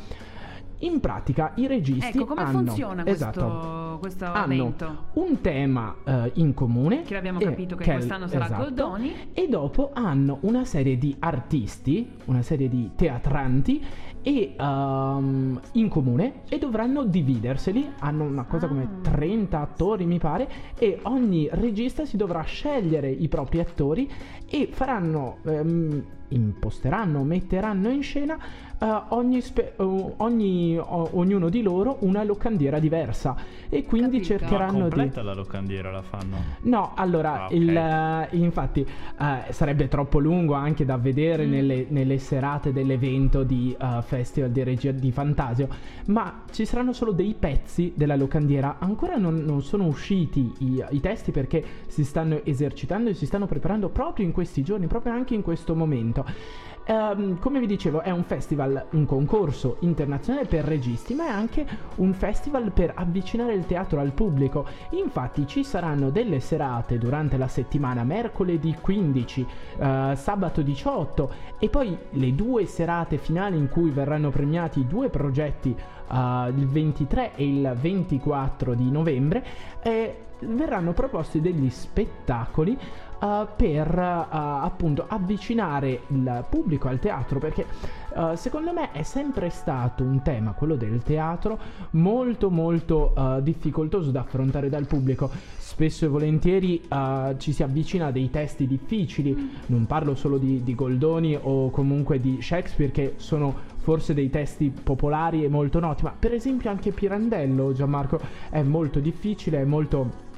In 0.82 0.98
pratica 0.98 1.52
i 1.56 1.66
registi 1.66 2.16
ecco, 2.16 2.24
come 2.24 2.40
hanno, 2.40 2.52
funziona 2.52 3.04
esatto, 3.04 3.98
questo, 4.00 4.24
hanno 4.24 4.74
un 5.12 5.40
tema 5.42 5.94
uh, 6.02 6.30
in 6.34 6.54
comune 6.54 7.02
che 7.02 7.18
abbiamo 7.18 7.38
capito 7.38 7.76
che, 7.76 7.84
che 7.84 7.92
quest'anno 7.92 8.26
sarà 8.26 8.46
esatto, 8.46 8.62
Goldoni 8.62 9.14
e 9.34 9.46
dopo 9.46 9.90
hanno 9.92 10.38
una 10.40 10.64
serie 10.64 10.96
di 10.96 11.14
artisti, 11.18 12.10
una 12.24 12.40
serie 12.40 12.70
di 12.70 12.92
teatranti 12.96 13.84
e 14.22 14.54
um, 14.58 15.60
in 15.72 15.88
comune 15.88 16.42
e 16.48 16.58
dovranno 16.58 17.04
dividerseli. 17.04 17.92
Hanno 18.00 18.24
una 18.24 18.44
cosa 18.44 18.66
come 18.66 19.00
30 19.02 19.58
ah. 19.58 19.62
attori, 19.62 20.04
mi 20.04 20.18
pare, 20.18 20.48
e 20.78 20.98
ogni 21.02 21.48
regista 21.50 22.04
si 22.04 22.16
dovrà 22.16 22.42
scegliere 22.42 23.10
i 23.10 23.28
propri 23.28 23.60
attori 23.60 24.10
e 24.48 24.68
faranno. 24.70 25.38
Um, 25.42 26.04
imposteranno, 26.30 27.24
metteranno 27.24 27.90
in 27.90 28.02
scena 28.02 28.38
uh, 28.80 29.14
ogni 29.14 29.40
spe- 29.40 29.74
uh, 29.76 30.14
ogni, 30.18 30.76
uh, 30.76 31.08
ognuno 31.12 31.48
di 31.48 31.62
loro 31.62 31.98
una 32.00 32.24
locandiera 32.24 32.78
diversa 32.78 33.36
e 33.68 33.84
quindi 33.84 34.20
Capito. 34.20 34.38
cercheranno 34.38 34.78
Ma 34.78 34.88
completa 34.88 35.20
di... 35.20 35.26
la 35.26 35.34
locandiera 35.34 35.90
la 35.90 36.02
fanno? 36.02 36.36
No, 36.62 36.92
allora, 36.96 37.42
ah, 37.42 37.46
okay. 37.46 37.58
il, 37.58 37.76
eh, 37.76 38.28
infatti 38.36 38.86
sarebbe 39.50 39.88
troppo 39.88 40.18
lungo 40.18 40.54
anche 40.54 40.84
da 40.84 40.96
vedere 40.96 41.46
mm. 41.46 41.50
nelle, 41.50 41.86
nelle, 41.88 42.18
serate 42.18 42.72
dell'evento 42.72 43.42
di 43.42 43.76
Festival 44.02 44.50
di 44.50 44.62
Regia 44.62 44.90
di 44.90 45.12
Fantasio, 45.12 45.68
ma 46.06 46.42
ci 46.50 46.64
saranno 46.64 46.92
solo 46.92 47.12
dei 47.12 47.34
pezzi 47.38 47.92
della 47.94 48.16
locandiera, 48.16 48.76
ancora 48.78 49.16
non, 49.16 49.36
non 49.44 49.62
sono 49.62 49.86
usciti 49.86 50.52
i, 50.58 50.84
i 50.90 51.00
testi 51.00 51.30
perché 51.30 51.62
si 51.86 52.04
stanno 52.04 52.40
esercitando 52.44 53.10
e 53.10 53.14
si 53.14 53.26
stanno 53.26 53.46
preparando 53.46 53.88
proprio 53.88 54.26
in 54.26 54.32
questi 54.32 54.62
giorni, 54.62 54.86
proprio 54.86 55.12
anche 55.12 55.34
in 55.34 55.42
questo 55.42 55.74
momento. 55.74 56.24
Um, 56.86 57.38
come 57.38 57.60
vi 57.60 57.66
dicevo, 57.66 58.00
è 58.00 58.10
un 58.10 58.24
festival, 58.24 58.86
un 58.92 59.06
concorso 59.06 59.76
internazionale 59.80 60.46
per 60.46 60.64
registi, 60.64 61.14
ma 61.14 61.26
è 61.26 61.30
anche 61.30 61.66
un 61.96 62.12
festival 62.14 62.72
per 62.72 62.92
avvicinare 62.96 63.52
il 63.52 63.66
teatro 63.66 64.00
al 64.00 64.12
pubblico. 64.12 64.66
Infatti 64.90 65.46
ci 65.46 65.62
saranno 65.62 66.10
delle 66.10 66.40
serate 66.40 66.98
durante 66.98 67.36
la 67.36 67.48
settimana, 67.48 68.02
mercoledì 68.02 68.76
15, 68.80 69.40
uh, 69.40 69.82
eh, 69.82 70.12
sabato 70.16 70.62
18 70.62 71.30
e 71.58 71.68
poi 71.68 71.96
le 72.10 72.34
due 72.34 72.66
serate 72.66 73.18
finali 73.18 73.56
in 73.56 73.68
cui 73.68 73.90
verranno 73.90 74.30
premiati 74.30 74.86
due 74.86 75.10
progetti 75.10 75.68
uh, 75.68 76.48
il 76.48 76.66
23 76.66 77.34
e 77.36 77.46
il 77.46 77.76
24 77.78 78.74
di 78.74 78.90
novembre. 78.90 79.44
E 79.82 80.24
verranno 80.40 80.92
proposti 80.92 81.40
degli 81.40 81.68
spettacoli 81.68 82.78
uh, 83.20 83.46
per 83.56 83.96
uh, 83.96 84.64
appunto 84.64 85.04
avvicinare 85.06 86.02
il 86.08 86.44
pubblico 86.48 86.88
al 86.88 86.98
teatro 86.98 87.38
perché 87.38 87.66
uh, 88.14 88.34
secondo 88.34 88.72
me 88.72 88.92
è 88.92 89.02
sempre 89.02 89.50
stato 89.50 90.02
un 90.02 90.22
tema, 90.22 90.52
quello 90.52 90.76
del 90.76 91.02
teatro, 91.02 91.58
molto 91.90 92.50
molto 92.50 93.38
difficoltoso 93.42 94.10
da 94.10 94.20
affrontare 94.20 94.68
dal 94.68 94.86
pubblico. 94.86 95.30
Spesso 95.58 96.04
e 96.04 96.08
volentieri 96.08 96.82
ci 97.38 97.52
si 97.52 97.62
avvicina 97.62 98.06
a 98.06 98.10
dei 98.10 98.28
testi 98.30 98.66
difficili, 98.66 99.50
non 99.66 99.86
parlo 99.86 100.14
solo 100.14 100.36
di, 100.36 100.62
di 100.62 100.74
Goldoni 100.74 101.38
o 101.40 101.70
comunque 101.70 102.20
di 102.20 102.42
Shakespeare 102.42 102.92
che 102.92 103.14
sono 103.16 103.54
forse 103.78 104.12
dei 104.14 104.30
testi 104.30 104.70
popolari 104.70 105.44
e 105.44 105.48
molto 105.48 105.80
noti, 105.80 106.04
ma 106.04 106.14
per 106.16 106.34
esempio 106.34 106.70
anche 106.70 106.92
Pirandello, 106.92 107.72
Gianmarco, 107.72 108.20
è 108.50 108.62
molto 108.62 109.00
difficile, 109.00 109.60
è 109.60 109.64
molto 109.64 110.28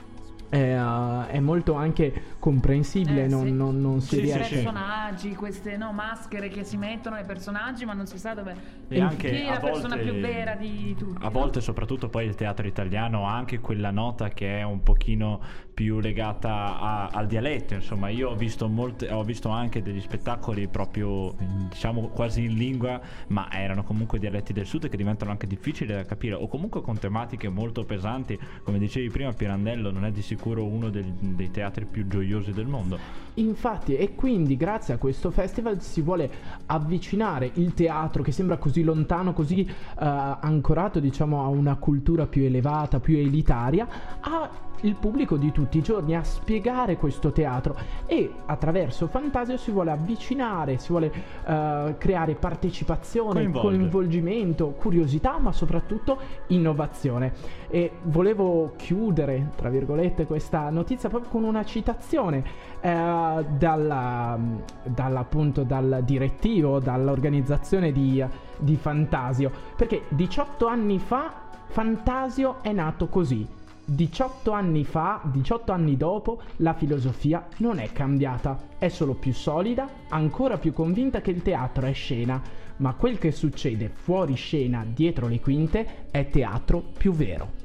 è, 0.53 0.79
uh, 0.79 1.25
è, 1.29 1.41
molto 1.41 1.73
anche 1.73 2.37
comprensibile, 2.39 3.25
eh, 3.25 3.27
non, 3.27 3.47
sì. 3.47 3.53
non, 3.53 3.81
non 3.81 4.01
si 4.03 4.17
sì, 4.17 4.21
riesce. 4.21 4.45
Sì, 4.45 4.55
personaggi, 4.57 5.35
queste 5.35 5.79
no, 5.79 5.93
maschere 5.93 6.49
che 6.49 6.63
si 6.63 6.77
mettono 6.77 7.17
ai 7.17 7.25
personaggi, 7.25 7.87
ma 7.87 7.95
non 7.95 8.07
si 8.07 8.19
sa 8.19 8.35
dove. 8.35 8.55
E 8.89 9.01
anche 9.01 9.31
chi 9.31 9.37
è 9.37 9.45
la 9.45 9.59
volte, 9.59 9.71
persona 9.71 9.97
più 9.97 10.13
vera 10.21 10.55
di 10.55 10.95
tutti. 10.99 11.25
A 11.25 11.31
volte, 11.31 11.63
soprattutto 11.63 12.11
poi 12.11 12.27
il 12.27 12.35
teatro 12.35 12.67
italiano 12.67 13.27
ha 13.27 13.35
anche 13.35 13.61
quella 13.61 13.91
nota 13.91 14.29
che 14.29 14.59
è 14.59 14.63
un 14.63 14.83
pochino 14.83 15.41
più 15.73 16.01
legata 16.01 16.79
a, 16.79 17.07
al 17.09 17.27
dialetto. 17.27 17.75
Insomma, 17.75 18.09
io 18.09 18.31
ho 18.31 18.35
visto, 18.35 18.69
molte, 18.69 19.11
ho 19.11 19.23
visto 19.23 19.49
anche 19.49 19.83
degli 19.83 20.01
spettacoli 20.01 20.69
proprio, 20.69 21.35
diciamo, 21.69 22.09
quasi 22.09 22.45
in 22.45 22.55
lingua, 22.55 23.01
ma 23.29 23.51
erano 23.51 23.83
comunque 23.83 24.19
dialetti 24.19 24.53
del 24.53 24.67
sud 24.67 24.89
che 24.89 24.97
diventano 24.97 25.31
anche 25.31 25.47
difficili 25.47 25.93
da 25.93 26.05
capire, 26.05 26.35
o 26.35 26.49
comunque 26.49 26.83
con 26.83 26.99
tematiche 26.99 27.49
molto 27.49 27.85
pesanti, 27.85 28.39
come 28.63 28.79
dicevi 28.79 29.11
prima, 29.11 29.33
Pirandello 29.33 29.91
non 29.91 30.05
è 30.05 30.11
di 30.11 30.23
sicuro 30.23 30.65
uno 30.65 30.91
del, 30.91 31.05
dei 31.05 31.51
teatri 31.51 31.87
più 31.87 32.07
gioiosi 32.07 32.53
del 32.53 32.67
mondo. 32.67 32.99
Infatti, 33.35 33.97
e 33.97 34.15
quindi 34.15 34.57
grazie 34.57 34.95
a 34.95 34.99
questo 34.99 35.31
festival 35.31 35.81
si 35.81 36.03
vuole 36.03 36.31
avvicinare 36.67 37.51
il 37.55 37.73
teatro 37.73 38.23
che 38.23 38.33
sembra 38.33 38.59
così 38.59 38.83
lontano, 38.83 39.33
così 39.33 39.67
uh, 39.69 39.95
ancorato 39.97 41.01
diciamo 41.01 41.43
a 41.43 41.47
una 41.47 41.77
cultura 41.77 42.27
più 42.27 42.43
elevata, 42.43 43.01
più 43.01 43.17
elitaria, 43.17 43.89
a 44.21 44.71
il 44.83 44.97
pubblico 44.97 45.37
di 45.37 45.53
tutti 45.53 45.72
i 45.79 45.83
giorni 45.83 46.15
a 46.15 46.23
spiegare 46.23 46.97
questo 46.97 47.33
teatro 47.33 47.77
e 48.07 48.31
attraverso 48.47 49.07
Fantasio 49.07 49.57
si 49.57 49.71
vuole 49.71 49.91
avvicinare, 49.91 50.79
si 50.79 50.89
vuole 50.89 51.13
uh, 51.45 51.97
creare 51.99 52.35
partecipazione, 52.35 53.43
Coinvolge. 53.43 53.69
coinvolgimento, 53.69 54.69
curiosità, 54.71 55.39
ma 55.39 55.53
soprattutto 55.53 56.19
innovazione. 56.49 57.33
E 57.69 57.93
volevo 58.03 58.75
chiudere, 58.77 59.51
tra 59.57 59.69
virgolette, 59.69 60.27
questa 60.27 60.69
notizia 60.71 61.09
proprio 61.09 61.31
con 61.31 61.45
una 61.45 61.65
citazione 61.65 62.45
uh, 62.81 63.45
dalla, 63.57 64.39
dall'appunto 64.83 65.63
dal 65.63 66.03
direttivo, 66.05 66.79
dall'organizzazione 66.79 67.93
di, 67.93 68.25
di 68.59 68.77
Fantasio, 68.77 69.51
perché 69.77 70.03
18 70.09 70.67
anni 70.67 70.99
fa 70.99 71.51
Fantasio 71.69 72.57
è 72.63 72.73
nato 72.73 73.09
così 73.09 73.61
18 73.95 74.53
anni 74.53 74.85
fa, 74.85 75.21
18 75.25 75.71
anni 75.71 75.97
dopo, 75.99 76.41
la 76.57 76.73
filosofia 76.73 77.47
non 77.59 77.79
è 77.79 77.93
cambiata, 77.93 78.59
è 78.79 78.89
solo 78.89 79.15
più 79.15 79.35
solida, 79.35 79.87
ancora 80.09 80.57
più 80.57 80.73
convinta 80.73 81.21
che 81.21 81.31
il 81.31 81.43
teatro 81.43 81.87
è 81.87 81.93
scena, 81.93 82.41
ma 82.79 82.95
quel 82.95 83.19
che 83.19 83.33
succede 83.33 83.91
fuori 83.91 84.35
scena, 84.35 84.85
dietro 84.89 85.29
le 85.29 85.41
quinte, 85.41 86.07
è 86.11 86.29
teatro 86.31 86.83
più 86.97 87.13
vero. 87.13 87.61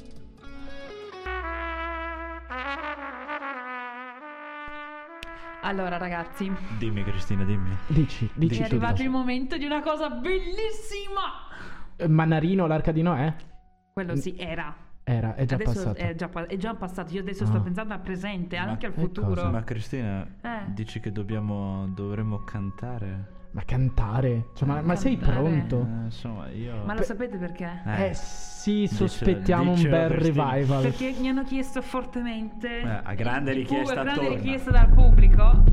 Allora 5.62 5.98
ragazzi, 5.98 6.52
dimmi 6.78 7.04
Cristina, 7.04 7.44
dimmi. 7.44 7.76
Dici, 7.88 8.30
dici. 8.34 8.62
È 8.62 8.66
arrivato 8.66 9.02
il 9.02 9.10
momento 9.10 9.58
di 9.58 9.66
una 9.66 9.82
cosa 9.82 10.10
bellissima. 10.10 11.48
Eh, 11.96 12.08
Manarino, 12.08 12.68
l'arca 12.68 12.92
di 12.92 13.02
Noè? 13.02 13.34
Quello 13.94 14.16
sì, 14.16 14.36
era. 14.38 14.87
Era, 15.10 15.36
è 15.36 15.46
già 15.46 15.56
adesso 15.56 15.72
passato. 15.72 16.00
È 16.00 16.16
già, 16.16 16.30
è 16.48 16.58
già 16.58 16.74
passato. 16.74 17.14
Io 17.14 17.22
adesso 17.22 17.44
ah. 17.44 17.48
sto 17.48 17.62
pensando 17.62 17.94
al 17.94 18.02
presente, 18.02 18.58
ma 18.58 18.64
anche 18.64 18.88
al 18.88 18.92
futuro. 18.92 19.28
Cosa? 19.28 19.50
Ma 19.50 19.64
Cristina, 19.64 20.28
eh. 20.42 20.64
dici 20.74 21.00
che 21.00 21.14
dobbiamo, 21.14 21.88
dovremmo 21.96 22.44
cantare? 22.44 23.36
Ma 23.52 23.64
cantare? 23.64 24.48
Cioè, 24.54 24.68
ma, 24.68 24.82
ma 24.82 24.98
sei 24.98 25.16
pronto? 25.16 25.80
Eh, 25.80 26.04
insomma, 26.04 26.50
io... 26.50 26.84
Ma 26.84 26.94
lo 26.94 27.04
sapete 27.04 27.38
perché? 27.38 27.84
Eh, 27.86 28.10
eh 28.10 28.14
sì, 28.16 28.86
sospettiamo 28.92 29.76
dicelo, 29.76 29.96
un 29.96 30.02
bel 30.02 30.18
Cristina. 30.18 30.50
revival. 30.52 30.82
Perché 30.82 31.16
mi 31.18 31.30
hanno 31.30 31.44
chiesto 31.46 31.82
fortemente... 31.82 32.82
Eh, 32.82 33.00
a 33.02 33.14
grande 33.14 33.54
richiesta 33.54 34.02
a 34.02 34.04
grande 34.04 34.28
richiesta 34.28 34.72
dal 34.72 34.90
pubblico. 34.90 35.64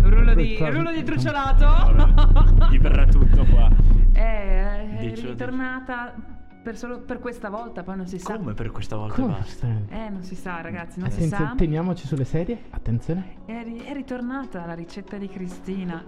Rullo 0.00 0.34
di, 0.34 0.58
rullo 0.60 0.92
di 0.92 1.02
truciolato. 1.02 1.66
Allora, 1.66 2.68
gli 2.70 2.78
verrà 2.78 3.06
tutto 3.06 3.46
qua. 3.46 3.70
Eh, 4.16 4.96
è 4.98 5.14
ritornata 5.16 6.33
per, 6.64 6.78
solo, 6.78 6.98
per 7.00 7.18
questa 7.18 7.50
volta, 7.50 7.82
poi 7.82 7.96
non 7.96 8.06
si 8.06 8.18
sa. 8.18 8.36
Come 8.38 8.54
per 8.54 8.70
questa 8.70 8.96
volta 8.96 9.20
Come 9.20 9.34
basta? 9.34 9.68
Eh, 9.90 10.08
non 10.08 10.22
si 10.22 10.34
sa, 10.34 10.62
ragazzi, 10.62 10.98
non 10.98 11.08
Attenzione, 11.08 11.44
si 11.44 11.50
sa. 11.50 11.54
Teniamoci 11.56 12.06
sulle 12.06 12.24
sedie, 12.24 12.58
attenzione. 12.70 13.36
È, 13.44 13.62
ri- 13.62 13.84
è 13.84 13.92
ritornata 13.92 14.64
la 14.64 14.72
ricetta 14.72 15.18
di 15.18 15.28
Cristina. 15.28 16.02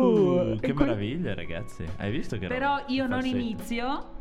Uh, 0.00 0.56
che 0.60 0.72
meraviglia, 0.72 1.34
ragazzi. 1.34 1.84
Hai 1.96 2.12
visto 2.12 2.38
che 2.38 2.46
Però 2.46 2.84
io 2.86 3.08
non 3.08 3.26
inizio? 3.26 4.12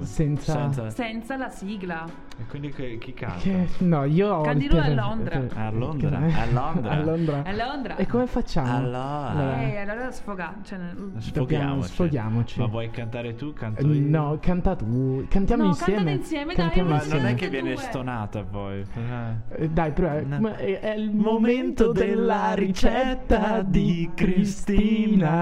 Senza- 0.00 0.52
Senza- 0.72 0.90
Senza 0.90 1.36
la 1.36 1.50
sigla. 1.50 2.04
E 2.38 2.46
quindi 2.48 2.70
che- 2.70 2.96
chi 2.98 3.12
canta? 3.12 3.36
Che- 3.38 3.68
no, 3.80 4.04
io 4.04 4.32
ho 4.34 4.40
il 4.40 4.46
Candido 4.46 4.78
a 4.80 4.88
Londra. 4.88 5.34
eh, 5.34 5.48
A 5.54 5.70
Londra, 5.70 6.16
a 6.16 6.46
Londra. 6.50 6.90
a 6.90 7.02
Londra. 7.02 7.42
A 7.44 7.52
Londra. 7.52 7.96
E 7.96 8.06
come 8.06 8.26
facciamo? 8.26 8.74
Allora. 8.76 9.60
Eh, 9.62 9.76
allora 9.76 10.10
sfoga. 10.10 10.54
Cioè, 10.62 10.78
nel- 10.78 11.12
Sfoghiamoci. 11.18 11.88
sfoghiamoci. 11.90 12.60
Ma 12.60 12.66
vuoi 12.66 12.90
cantare 12.90 13.34
tu? 13.34 13.52
Canto 13.52 13.82
Eh, 13.82 13.94
io? 13.94 14.08
No, 14.08 14.38
canta 14.40 14.74
tu. 14.74 15.26
Cantiamo 15.28 15.62
No, 15.64 15.68
insieme. 15.68 15.94
cantate 15.96 16.16
insieme, 16.16 16.54
dai, 16.54 16.56
Cantiamo 16.56 16.88
Ma 16.88 16.94
non 16.96 17.02
è 17.02 17.04
insieme. 17.12 17.34
che 17.34 17.48
viene 17.50 17.72
Due. 17.74 17.82
stonata 17.82 18.42
poi. 18.42 18.80
Eh. 18.80 19.64
Eh, 19.64 19.68
Dai, 19.68 19.92
però 19.92 20.18
No. 20.26 20.40
ma 20.40 20.56
è- 20.56 20.80
è 20.80 20.94
il 20.94 21.14
momento 21.14 21.92
della 21.92 22.54
ricetta 22.54 23.60
di 23.62 24.10
Cristina. 24.14 25.32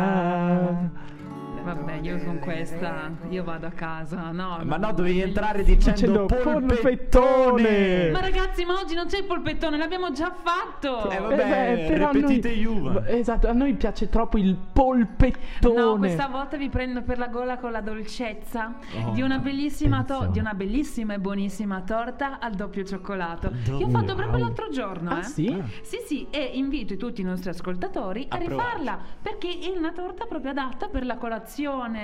Vabbè, 1.62 1.98
io 2.02 2.18
con 2.24 2.38
questa. 2.38 3.10
Io 3.28 3.44
vado 3.44 3.66
a 3.66 3.70
casa. 3.70 4.30
No, 4.30 4.60
Ma 4.64 4.76
no, 4.76 4.92
dovevi 4.92 5.20
entrare 5.20 5.62
dicendo 5.62 6.26
Dicendo 6.26 6.26
polpettone. 6.26 8.10
Ma 8.10 8.20
ragazzi, 8.20 8.64
ma 8.64 8.74
oggi 8.80 8.94
non 8.94 9.06
c'è 9.06 9.18
il 9.18 9.24
polpettone, 9.24 9.76
l'abbiamo 9.76 10.10
già 10.12 10.32
fatto. 10.42 11.08
Eh, 11.10 11.16
Eh, 11.16 11.20
vabbè, 11.20 11.36
beh, 11.36 11.84
però 11.88 12.08
a 12.08 12.12
repetite 12.12 12.48
noi- 12.48 12.58
Juva. 12.60 13.08
Esatto, 13.08 13.48
a 13.48 13.52
noi 13.52 13.74
piace 13.74 14.08
troppo 14.08 14.38
il 14.38 14.56
polpettone. 14.72 15.74
No, 15.80 15.96
questa 15.98 16.28
volta 16.28 16.56
vi 16.56 16.68
prendo 16.68 17.02
per 17.02 17.18
la 17.18 17.28
gola 17.28 17.58
con 17.58 17.70
la 17.72 17.80
dolcezza 17.80 18.74
Oh, 19.04 19.10
di 19.12 19.22
una 19.22 19.38
bellissima 19.38 20.04
to- 20.04 20.26
di 20.30 20.38
una 20.38 20.54
bellissima 20.54 21.14
e 21.14 21.18
buonissima 21.18 21.80
torta 21.82 22.38
al 22.40 22.52
doppio 22.54 22.84
cioccolato. 22.84 23.48
Doppio. 23.50 23.78
Che 23.78 23.84
ho 23.84 23.88
fatto 23.88 24.14
proprio 24.14 24.30
Wow. 24.38 24.40
l'altro 24.40 24.68
giorno, 24.70 25.10
Ah, 25.10 25.18
eh. 25.18 25.22
sì? 25.24 25.62
Sì, 25.82 25.98
sì, 26.06 26.26
e 26.30 26.50
invito 26.54 26.96
tutti 26.96 27.20
i 27.20 27.24
nostri 27.24 27.50
ascoltatori 27.50 28.26
a, 28.28 28.36
A 28.36 28.38
rifarla 28.38 28.98
perché 29.20 29.58
è 29.58 29.76
una 29.76 29.92
torta 29.92 30.24
proprio 30.26 30.50
adatta 30.50 30.88
per 30.88 31.04
la 31.04 31.16
colazione. 31.16 31.50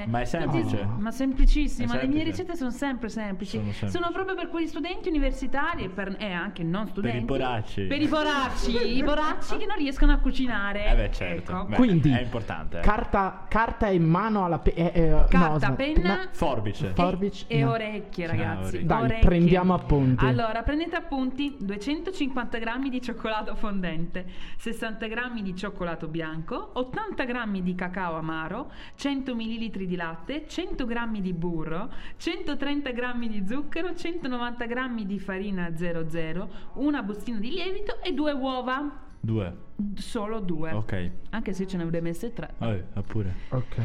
Ma 0.06 0.20
è 0.20 0.24
semplice. 0.24 0.76
Tutti- 0.78 1.00
ma 1.00 1.10
semplicissima, 1.10 1.98
È 1.98 2.00
le 2.02 2.06
mie 2.08 2.22
ricette 2.24 2.54
sono 2.56 2.70
sempre 2.70 3.08
semplici. 3.08 3.56
Sono 3.58 3.72
semplici. 3.72 4.12
proprio 4.12 4.34
per 4.34 4.48
quegli 4.48 4.66
studenti 4.66 5.08
universitari 5.08 5.84
e, 5.84 5.88
per, 5.88 6.16
e 6.18 6.30
anche 6.32 6.62
non 6.62 6.86
studenti. 6.88 7.24
poracci. 7.24 7.82
Per 7.82 8.00
i 8.00 8.06
poracci, 8.08 8.96
i 8.98 9.02
poracci 9.02 9.56
che 9.56 9.66
non 9.66 9.76
riescono 9.76 10.12
a 10.12 10.18
cucinare. 10.18 10.86
Eh 10.90 10.94
beh, 10.94 11.10
certo. 11.12 11.52
Ecco. 11.52 11.64
Beh, 11.66 11.76
Quindi 11.76 12.10
è 12.10 12.20
importante. 12.20 12.78
eh. 12.78 12.82
Carta, 12.82 13.46
carta 13.48 13.88
in 13.88 14.04
mano 14.04 14.44
alla 14.44 14.58
pe- 14.58 14.74
eh, 14.74 14.90
eh, 14.94 15.08
no, 15.10 15.26
Carta, 15.28 15.66
sm- 15.68 15.74
penna, 15.74 16.28
Forbice. 16.32 16.88
e- 16.88 16.92
Forbice, 16.94 17.44
e, 17.48 17.62
no. 17.62 17.70
orecchie, 17.70 18.26
ragazzi. 18.26 18.60
orecchie. 18.68 18.84
Dai, 18.86 19.02
Orecchie. 19.02 19.24
prendiamo 19.28 19.74
appunti. 19.74 20.24
Allora, 20.24 20.62
prendete 20.62 20.96
appunti: 20.96 21.56
250 21.58 22.58
grammi 22.58 22.88
di 22.90 23.00
cioccolato 23.00 23.54
fondente, 23.54 24.26
60 24.56 25.06
grammi 25.06 25.42
di 25.42 25.54
cioccolato 25.54 26.06
bianco, 26.08 26.70
80 26.74 27.24
grammi 27.24 27.62
di 27.62 27.74
cacao 27.74 28.16
amaro, 28.16 28.70
100 28.96 29.34
millilitri 29.38 29.86
di 29.86 29.94
latte, 29.94 30.46
100 30.48 30.84
grammi 30.84 31.20
di 31.20 31.32
burro, 31.32 31.88
130 32.16 32.90
grammi 32.90 33.28
di 33.28 33.46
zucchero, 33.46 33.94
190 33.94 34.66
grammi 34.66 35.06
di 35.06 35.20
farina 35.20 35.74
00, 35.74 36.48
una 36.74 37.02
bustina 37.02 37.38
di 37.38 37.50
lievito 37.50 38.02
e 38.02 38.12
due 38.12 38.32
uova. 38.32 39.06
Due. 39.20 39.56
Solo 39.94 40.40
due. 40.40 40.72
Ok. 40.72 41.10
Anche 41.30 41.52
se 41.52 41.66
ce 41.66 41.76
ne 41.76 41.84
avrei 41.84 42.00
messe 42.00 42.32
tre. 42.32 42.54
Eh, 42.58 42.84
pure. 43.06 43.34
Ok. 43.50 43.76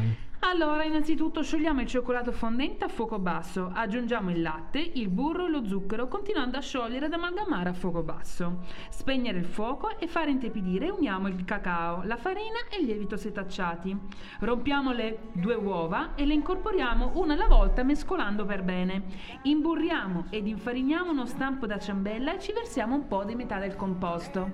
Allora, 0.46 0.84
innanzitutto 0.84 1.42
sciogliamo 1.42 1.80
il 1.80 1.86
cioccolato 1.86 2.30
fondente 2.30 2.84
a 2.84 2.88
fuoco 2.88 3.18
basso, 3.18 3.70
aggiungiamo 3.72 4.30
il 4.30 4.42
latte, 4.42 4.78
il 4.78 5.08
burro 5.08 5.46
e 5.46 5.48
lo 5.48 5.66
zucchero, 5.66 6.06
continuando 6.06 6.58
a 6.58 6.60
sciogliere 6.60 7.06
ed 7.06 7.14
amalgamare 7.14 7.70
a 7.70 7.72
fuoco 7.72 8.02
basso. 8.02 8.58
Spegnere 8.90 9.38
il 9.38 9.46
fuoco 9.46 9.98
e 9.98 10.06
fare 10.06 10.30
intepidire 10.30 10.90
uniamo 10.90 11.28
il 11.28 11.46
cacao, 11.46 12.02
la 12.04 12.18
farina 12.18 12.58
e 12.70 12.78
il 12.78 12.84
lievito 12.84 13.16
setacciati. 13.16 13.98
Rompiamo 14.40 14.92
le 14.92 15.30
due 15.32 15.54
uova 15.54 16.14
e 16.14 16.26
le 16.26 16.34
incorporiamo 16.34 17.12
una 17.14 17.32
alla 17.32 17.46
volta 17.46 17.82
mescolando 17.82 18.44
per 18.44 18.62
bene. 18.62 19.04
Imburriamo 19.44 20.26
ed 20.28 20.46
infariniamo 20.46 21.10
uno 21.10 21.24
stampo 21.24 21.64
da 21.64 21.78
ciambella 21.78 22.34
e 22.34 22.38
ci 22.38 22.52
versiamo 22.52 22.94
un 22.94 23.08
po' 23.08 23.24
di 23.24 23.34
metà 23.34 23.58
del 23.58 23.76
composto. 23.76 24.52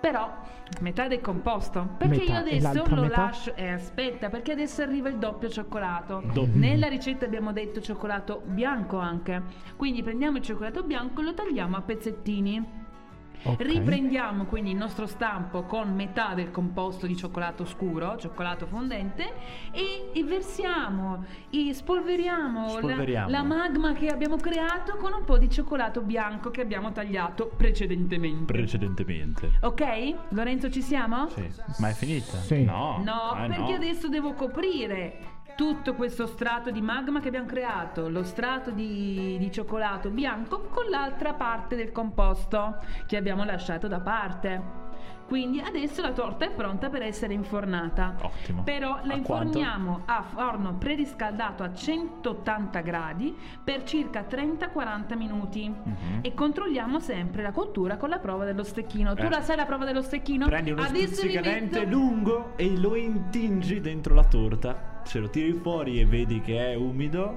Però 0.00 0.32
metà 0.80 1.08
del 1.08 1.20
composto, 1.20 1.94
perché 1.98 2.18
Metà, 2.18 2.32
io 2.32 2.38
adesso 2.38 2.84
lo 2.94 3.02
metà? 3.02 3.22
lascio 3.22 3.54
e 3.54 3.68
aspetta, 3.68 4.28
perché 4.28 4.52
adesso 4.52 4.82
arriva 4.82 5.08
il 5.08 5.18
doppio 5.18 5.48
cioccolato. 5.48 6.22
Doppio. 6.32 6.50
Nella 6.54 6.88
ricetta 6.88 7.24
abbiamo 7.24 7.52
detto 7.52 7.80
cioccolato 7.80 8.42
bianco 8.44 8.98
anche. 8.98 9.42
Quindi 9.76 10.02
prendiamo 10.02 10.38
il 10.38 10.42
cioccolato 10.42 10.82
bianco 10.82 11.20
e 11.20 11.24
lo 11.24 11.34
tagliamo 11.34 11.76
a 11.76 11.82
pezzettini. 11.82 12.82
Ok. 13.46 13.60
Riprendiamo 13.62 14.44
quindi 14.46 14.70
il 14.70 14.76
nostro 14.76 15.06
stampo 15.06 15.62
con 15.64 15.94
metà 15.94 16.34
del 16.34 16.50
composto 16.50 17.06
di 17.06 17.16
cioccolato 17.16 17.64
scuro, 17.66 18.16
cioccolato 18.16 18.66
fondente, 18.66 19.32
e, 19.70 20.10
e 20.14 20.24
versiamo, 20.24 21.24
e 21.50 21.72
spolveriamo, 21.74 22.64
la- 22.64 22.78
Spolveriamo. 22.78 23.28
La, 23.30 23.42
magma 23.42 23.92
che 23.92 24.08
abbiamo 24.08 24.36
creato 24.36 24.96
con 24.96 25.12
un 25.12 25.24
po' 25.24 25.36
di 25.38 25.50
cioccolato 25.50 26.00
bianco 26.00 26.50
che 26.50 26.60
abbiamo 26.62 26.90
tagliato 26.92 27.50
precedentemente. 27.56 28.52
Precedentemente. 28.52 29.50
ok? 29.60 30.14
Lorenzo, 30.30 30.70
ci 30.70 30.80
siamo? 30.82 31.28
Sì. 31.28 31.46
Ma 31.78 31.90
è 31.90 31.92
finita? 31.92 32.38
Sì. 32.38 32.64
No. 32.64 33.02
No, 33.04 33.34
Eh, 33.36 33.48
perché 33.48 33.70
no. 33.70 33.74
adesso 33.76 34.08
devo 34.08 34.32
coprire 34.32 35.32
tutto 35.56 35.94
questo 35.94 36.26
strato 36.26 36.70
di 36.70 36.80
magma 36.80 37.20
che 37.20 37.28
abbiamo 37.28 37.46
creato, 37.46 38.08
lo 38.08 38.22
strato 38.24 38.70
di, 38.70 39.36
di 39.38 39.50
cioccolato 39.52 40.10
bianco 40.10 40.62
con 40.70 40.86
l'altra 40.90 41.34
parte 41.34 41.76
del 41.76 41.92
composto 41.92 42.78
che 43.06 43.16
abbiamo 43.16 43.44
lasciato 43.44 43.86
da 43.88 44.00
parte. 44.00 44.82
Quindi 45.26 45.58
adesso 45.58 46.02
la 46.02 46.12
torta 46.12 46.44
è 46.44 46.50
pronta 46.50 46.90
per 46.90 47.00
essere 47.00 47.32
infornata. 47.32 48.14
Ottimo. 48.20 48.62
Però 48.62 48.98
la 49.04 49.14
A 49.14 49.20
quanto? 49.22 49.56
inforniamo 49.58 50.02
a 50.04 50.22
forno 50.22 50.74
preriscaldato 50.74 51.62
a 51.62 51.72
180 51.72 52.80
gradi 52.82 53.34
per 53.64 53.84
circa 53.84 54.26
30-40 54.28 55.16
minuti 55.16 55.66
Mhm. 55.66 56.18
e 56.20 56.34
controlliamo 56.34 57.00
sempre 57.00 57.40
la 57.42 57.52
cottura 57.52 57.96
con 57.96 58.10
la 58.10 58.18
prova 58.18 58.44
dello 58.44 58.64
stecchino. 58.64 59.14
Tu 59.14 59.22
Eh. 59.22 59.30
la 59.30 59.40
sai 59.40 59.56
la 59.56 59.64
prova 59.64 59.86
dello 59.86 60.02
stecchino? 60.02 60.44
Prendi 60.46 60.72
uno 60.72 60.82
Adesso 60.82 60.92
vi 60.98 61.06
stuzzicadente 61.14 61.78
metto- 61.80 61.90
lungo 61.90 62.52
e 62.56 62.76
lo 62.76 62.94
intingi 62.94 63.80
dentro 63.80 64.14
la 64.14 64.24
torta. 64.24 64.92
Se 65.04 65.18
lo 65.18 65.28
tiri 65.28 65.52
fuori 65.52 66.00
e 66.00 66.06
vedi 66.06 66.40
che 66.40 66.72
è 66.72 66.74
umido, 66.74 67.36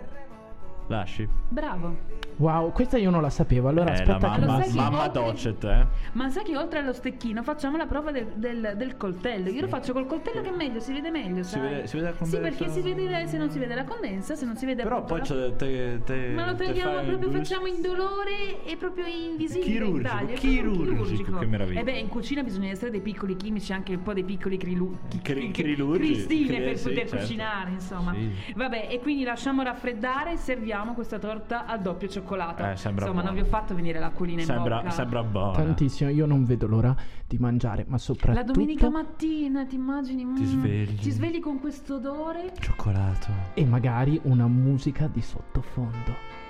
lasci. 0.87 1.27
Bravo. 1.49 1.95
Wow, 2.39 2.71
questa 2.71 2.97
io 2.97 3.09
non 3.09 3.21
la 3.23 3.31
sapevo. 3.31 3.67
Allora 3.67 3.89
eh, 3.89 3.93
aspetta 3.93 4.19
mamma, 4.19 4.61
che 4.61 4.71
mamma 4.73 5.03
oltre- 5.05 5.21
docet, 5.23 5.63
eh. 5.63 5.85
Ma 6.11 6.29
sai 6.29 6.43
che 6.43 6.55
oltre 6.55 6.79
allo 6.79 6.93
stecchino 6.93 7.41
facciamo 7.41 7.77
la 7.77 7.87
prova 7.87 8.11
del, 8.11 8.27
del- 8.35 8.73
del 8.77 8.95
coltello? 8.95 9.49
Io 9.49 9.61
lo 9.61 9.67
faccio 9.67 9.91
col 9.91 10.05
coltello 10.05 10.41
che 10.41 10.49
è 10.49 10.55
meglio, 10.55 10.79
si 10.79 10.93
vede 10.93 11.09
meglio, 11.09 11.41
Si 11.41 11.49
sai? 11.51 11.61
vede- 11.61 11.87
si 11.87 11.95
vede 11.97 12.09
la 12.09 12.13
Sì, 12.13 12.19
condensa- 12.19 12.47
perché 12.47 12.69
si 12.71 12.81
vede 12.81 13.27
se 13.27 13.37
non 13.37 13.49
si 13.49 13.57
vede 13.57 13.73
la 13.73 13.83
condensa, 13.85 14.35
se 14.35 14.45
non 14.45 14.55
si 14.55 14.65
vede 14.67 14.83
Però 14.83 15.03
poi 15.03 15.17
la- 15.17 15.23
c'è 15.25 15.55
te, 15.55 16.01
te, 16.05 16.31
Ma 16.35 16.45
lo 16.45 16.55
te 16.55 16.65
tagliamo 16.65 17.01
proprio, 17.07 17.31
facciamo 17.31 17.65
indolore 17.65 18.63
e 18.65 18.77
proprio 18.77 19.05
invisibile. 19.07 19.65
Chirurgico, 19.71 20.07
è 20.07 20.17
proprio 20.17 20.35
chirurgico, 20.37 21.37
che 21.39 21.45
meraviglia. 21.47 21.79
E 21.79 21.83
beh, 21.83 21.97
in 21.97 22.07
cucina 22.07 22.43
bisogna 22.43 22.69
essere 22.69 22.91
dei 22.91 23.01
piccoli 23.01 23.35
chimici, 23.35 23.73
anche 23.73 23.95
un 23.95 24.03
po' 24.03 24.13
dei 24.13 24.23
piccoli 24.23 24.57
crilu- 24.57 24.95
chi- 25.07 25.21
Cri- 25.23 25.49
chirurgi. 25.49 25.99
cristine 26.11 26.55
Cri- 26.57 26.63
per 26.65 26.77
sì, 26.77 26.89
poter 26.89 27.09
certo. 27.09 27.25
cucinare, 27.25 27.71
insomma. 27.71 28.13
Sì. 28.13 28.53
Vabbè, 28.53 28.89
e 28.91 28.99
quindi 28.99 29.23
lasciamo 29.23 29.63
raffreddare 29.63 30.33
e 30.33 30.37
serviamo 30.37 30.93
questa 30.93 31.17
torta 31.17 31.65
al 31.65 31.81
doppio 31.81 32.07
cioccolato. 32.07 32.25
Eh, 32.71 32.75
sembra 32.77 33.05
insomma, 33.05 33.23
non 33.23 33.33
vi 33.33 33.41
buono. 33.41 33.55
ho 33.55 33.59
fatto 33.59 33.75
venire 33.75 33.99
l'acquolina 33.99 34.41
in 34.41 34.45
Sembra, 34.45 34.77
bocca. 34.77 34.89
sembra 34.91 35.23
buona. 35.23 35.51
tantissimo. 35.53 36.09
Io 36.09 36.25
non 36.25 36.43
vedo 36.45 36.67
l'ora 36.67 36.95
di 37.25 37.37
mangiare, 37.37 37.85
ma 37.87 37.97
soprattutto. 37.97 38.45
La 38.45 38.51
domenica 38.53 38.89
mattina, 38.89 39.65
ti 39.65 39.75
immagini? 39.75 40.25
Ti 40.33 40.41
Mm, 40.41 40.45
svegli. 40.45 40.99
Ti 40.99 41.11
svegli 41.11 41.39
con 41.39 41.59
questo 41.59 41.95
odore? 41.95 42.53
Cioccolato. 42.59 43.27
E 43.53 43.65
magari 43.65 44.19
una 44.23 44.47
musica 44.47 45.07
di 45.07 45.21
sottofondo. 45.21 46.45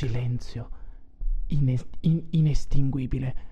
Silenzio 0.00 0.70
ine- 1.48 1.84
in- 2.00 2.24
inestinguibile. 2.30 3.48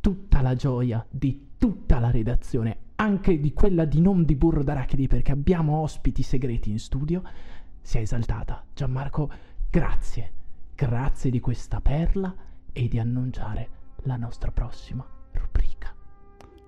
Tutta 0.00 0.40
la 0.42 0.54
gioia 0.54 1.04
di 1.10 1.46
tutta 1.58 1.98
la 1.98 2.10
redazione, 2.10 2.76
anche 2.96 3.40
di 3.40 3.52
quella 3.52 3.84
di 3.84 4.00
non 4.00 4.24
di 4.24 4.36
Burro 4.36 4.62
d'Arachidi, 4.62 5.08
perché 5.08 5.32
abbiamo 5.32 5.78
ospiti 5.78 6.22
segreti 6.22 6.70
in 6.70 6.78
studio, 6.78 7.22
si 7.80 7.98
è 7.98 8.00
esaltata. 8.00 8.64
Gianmarco, 8.72 9.30
grazie, 9.68 10.32
grazie 10.74 11.30
di 11.30 11.40
questa 11.40 11.80
perla 11.80 12.32
e 12.72 12.86
di 12.86 13.00
annunciare 13.00 13.68
la 14.02 14.16
nostra 14.16 14.52
prossima 14.52 15.04
rubrica. 15.32 15.92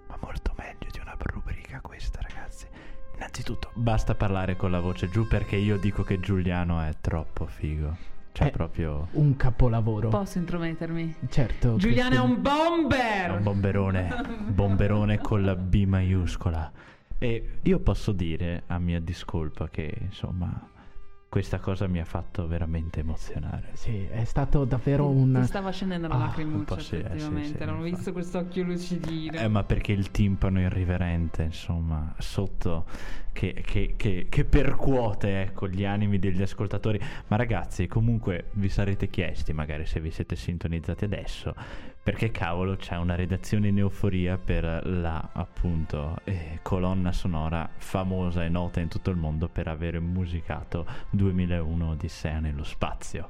Ma 0.08 0.18
molto 0.20 0.52
meglio 0.58 0.90
di 0.90 0.98
una 0.98 1.14
rubrica 1.16 1.80
questa, 1.80 2.20
ragazzi. 2.20 2.66
Innanzitutto, 3.14 3.70
basta 3.74 4.16
parlare 4.16 4.56
con 4.56 4.72
la 4.72 4.80
voce 4.80 5.08
giù 5.08 5.28
perché 5.28 5.54
io 5.54 5.78
dico 5.78 6.02
che 6.02 6.18
Giuliano 6.18 6.80
è 6.80 6.96
troppo 7.00 7.46
figo. 7.46 8.18
Cioè, 8.32 8.48
È 8.48 8.50
proprio. 8.50 9.08
Un 9.12 9.36
capolavoro. 9.36 10.08
Posso 10.08 10.38
intromettermi? 10.38 11.14
certo. 11.28 11.76
Giuliano 11.76 12.14
è 12.14 12.18
questo- 12.18 12.26
un 12.34 12.42
bomber! 12.42 13.30
È 13.30 13.36
un 13.36 13.42
bomberone. 13.42 14.14
bomberone 14.48 15.18
con 15.18 15.44
la 15.44 15.56
B 15.56 15.84
maiuscola. 15.84 16.70
E 17.18 17.58
io 17.62 17.78
posso 17.80 18.12
dire, 18.12 18.62
a 18.66 18.78
mia 18.78 19.00
discolpa, 19.00 19.68
che 19.68 19.92
insomma. 20.00 20.68
Questa 21.30 21.60
cosa 21.60 21.86
mi 21.86 22.00
ha 22.00 22.04
fatto 22.04 22.48
veramente 22.48 22.98
emozionare. 22.98 23.68
Sì, 23.74 24.04
è 24.04 24.24
stato 24.24 24.64
davvero 24.64 25.08
Ti 25.08 25.16
un... 25.16 25.44
stava 25.46 25.70
scendendo 25.70 26.08
la 26.08 26.14
Ah, 26.16 26.18
lacrimuccia, 26.18 26.80
sì, 26.80 26.96
eh, 26.96 26.98
sì, 26.98 27.04
effettivamente. 27.06 27.58
sì, 27.58 27.64
non 27.64 27.78
ho 27.78 27.82
visto 27.82 28.10
quest'occhio 28.10 28.64
lucidino. 28.64 29.38
Eh, 29.38 29.46
ma 29.46 29.62
perché 29.62 29.92
il 29.92 30.10
timpano 30.10 30.60
irriverente, 30.60 31.44
insomma, 31.44 32.12
sotto 32.18 32.84
che, 33.30 33.62
che- 33.64 33.94
che- 33.96 34.26
che 34.28 34.44
percuote 34.44 35.42
ecco, 35.42 35.68
gli 35.68 35.84
animi 35.84 36.18
degli 36.18 36.42
ascoltatori. 36.42 37.00
Ma 37.28 37.36
ragazzi, 37.36 37.86
comunque 37.86 38.46
vi 38.54 38.68
sarete 38.68 39.08
chiesti, 39.08 39.52
magari 39.52 39.86
se 39.86 40.00
vi 40.00 40.10
siete 40.10 40.34
sintonizzati 40.34 41.04
adesso, 41.04 41.54
perché 42.02 42.30
cavolo 42.30 42.76
c'è 42.76 42.96
una 42.96 43.14
redazione 43.14 43.68
in 43.68 43.78
euforia 43.78 44.38
per 44.38 44.82
la 44.86 45.30
appunto 45.32 46.16
eh, 46.24 46.58
colonna 46.62 47.12
sonora 47.12 47.68
famosa 47.76 48.44
e 48.44 48.48
nota 48.48 48.80
in 48.80 48.88
tutto 48.88 49.10
il 49.10 49.16
mondo 49.16 49.48
per 49.48 49.68
aver 49.68 50.00
musicato 50.00 50.86
2001 51.10 51.90
Odissea 51.90 52.40
nello 52.40 52.64
spazio. 52.64 53.28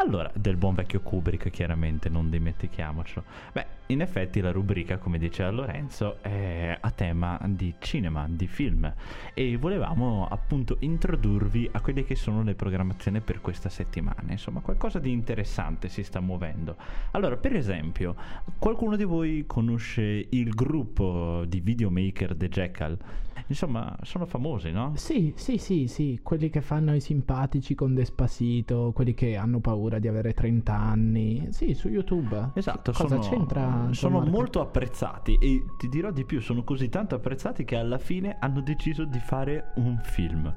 Allora, 0.00 0.30
del 0.34 0.56
buon 0.56 0.74
vecchio 0.74 1.00
Kubrick, 1.02 1.50
chiaramente, 1.50 2.08
non 2.08 2.30
dimentichiamocelo. 2.30 3.22
Beh, 3.52 3.66
in 3.88 4.00
effetti 4.00 4.40
la 4.40 4.50
rubrica, 4.50 4.96
come 4.96 5.18
diceva 5.18 5.50
Lorenzo, 5.50 6.22
è 6.22 6.74
a 6.80 6.90
tema 6.90 7.38
di 7.44 7.74
cinema, 7.78 8.26
di 8.26 8.46
film 8.46 8.90
e 9.34 9.58
volevamo 9.58 10.26
appunto 10.26 10.78
introdurvi 10.80 11.68
a 11.70 11.82
quelle 11.82 12.04
che 12.04 12.14
sono 12.14 12.42
le 12.42 12.54
programmazioni 12.54 13.20
per 13.20 13.42
questa 13.42 13.68
settimana. 13.68 14.24
Insomma, 14.30 14.60
qualcosa 14.60 14.98
di 14.98 15.12
interessante 15.12 15.90
si 15.90 16.02
sta 16.02 16.20
muovendo. 16.20 16.76
Allora, 17.10 17.36
per 17.36 17.54
esempio, 17.54 18.16
qualcuno 18.58 18.96
di 18.96 19.04
voi 19.04 19.44
conosce 19.46 20.28
il 20.30 20.48
gruppo 20.48 21.44
di 21.46 21.60
videomaker 21.60 22.34
The 22.36 22.48
Jackal? 22.48 22.98
Insomma, 23.46 23.96
sono 24.02 24.26
famosi, 24.26 24.70
no? 24.70 24.92
Sì, 24.96 25.32
sì, 25.36 25.58
sì, 25.58 25.86
sì, 25.86 26.20
quelli 26.22 26.50
che 26.50 26.60
fanno 26.60 26.94
i 26.94 27.00
simpatici 27.00 27.74
con 27.74 27.94
Despacito, 27.94 28.92
quelli 28.94 29.14
che 29.14 29.36
hanno 29.36 29.60
paura 29.60 29.98
di 29.98 30.08
avere 30.08 30.32
30 30.32 30.74
anni. 30.74 31.46
Sì, 31.50 31.74
su 31.74 31.88
YouTube. 31.88 32.50
Esatto, 32.54 32.92
Cosa 32.92 33.20
sono, 33.20 33.36
c'entra? 33.36 33.88
sono 33.90 34.20
molto 34.20 34.60
apprezzati 34.60 35.36
e 35.40 35.64
ti 35.78 35.88
dirò 35.88 36.10
di 36.10 36.24
più, 36.24 36.40
sono 36.40 36.62
così 36.62 36.88
tanto 36.88 37.14
apprezzati 37.14 37.64
che 37.64 37.76
alla 37.76 37.98
fine 37.98 38.36
hanno 38.38 38.60
deciso 38.60 39.04
di 39.04 39.18
fare 39.18 39.72
un 39.76 39.98
film. 40.02 40.54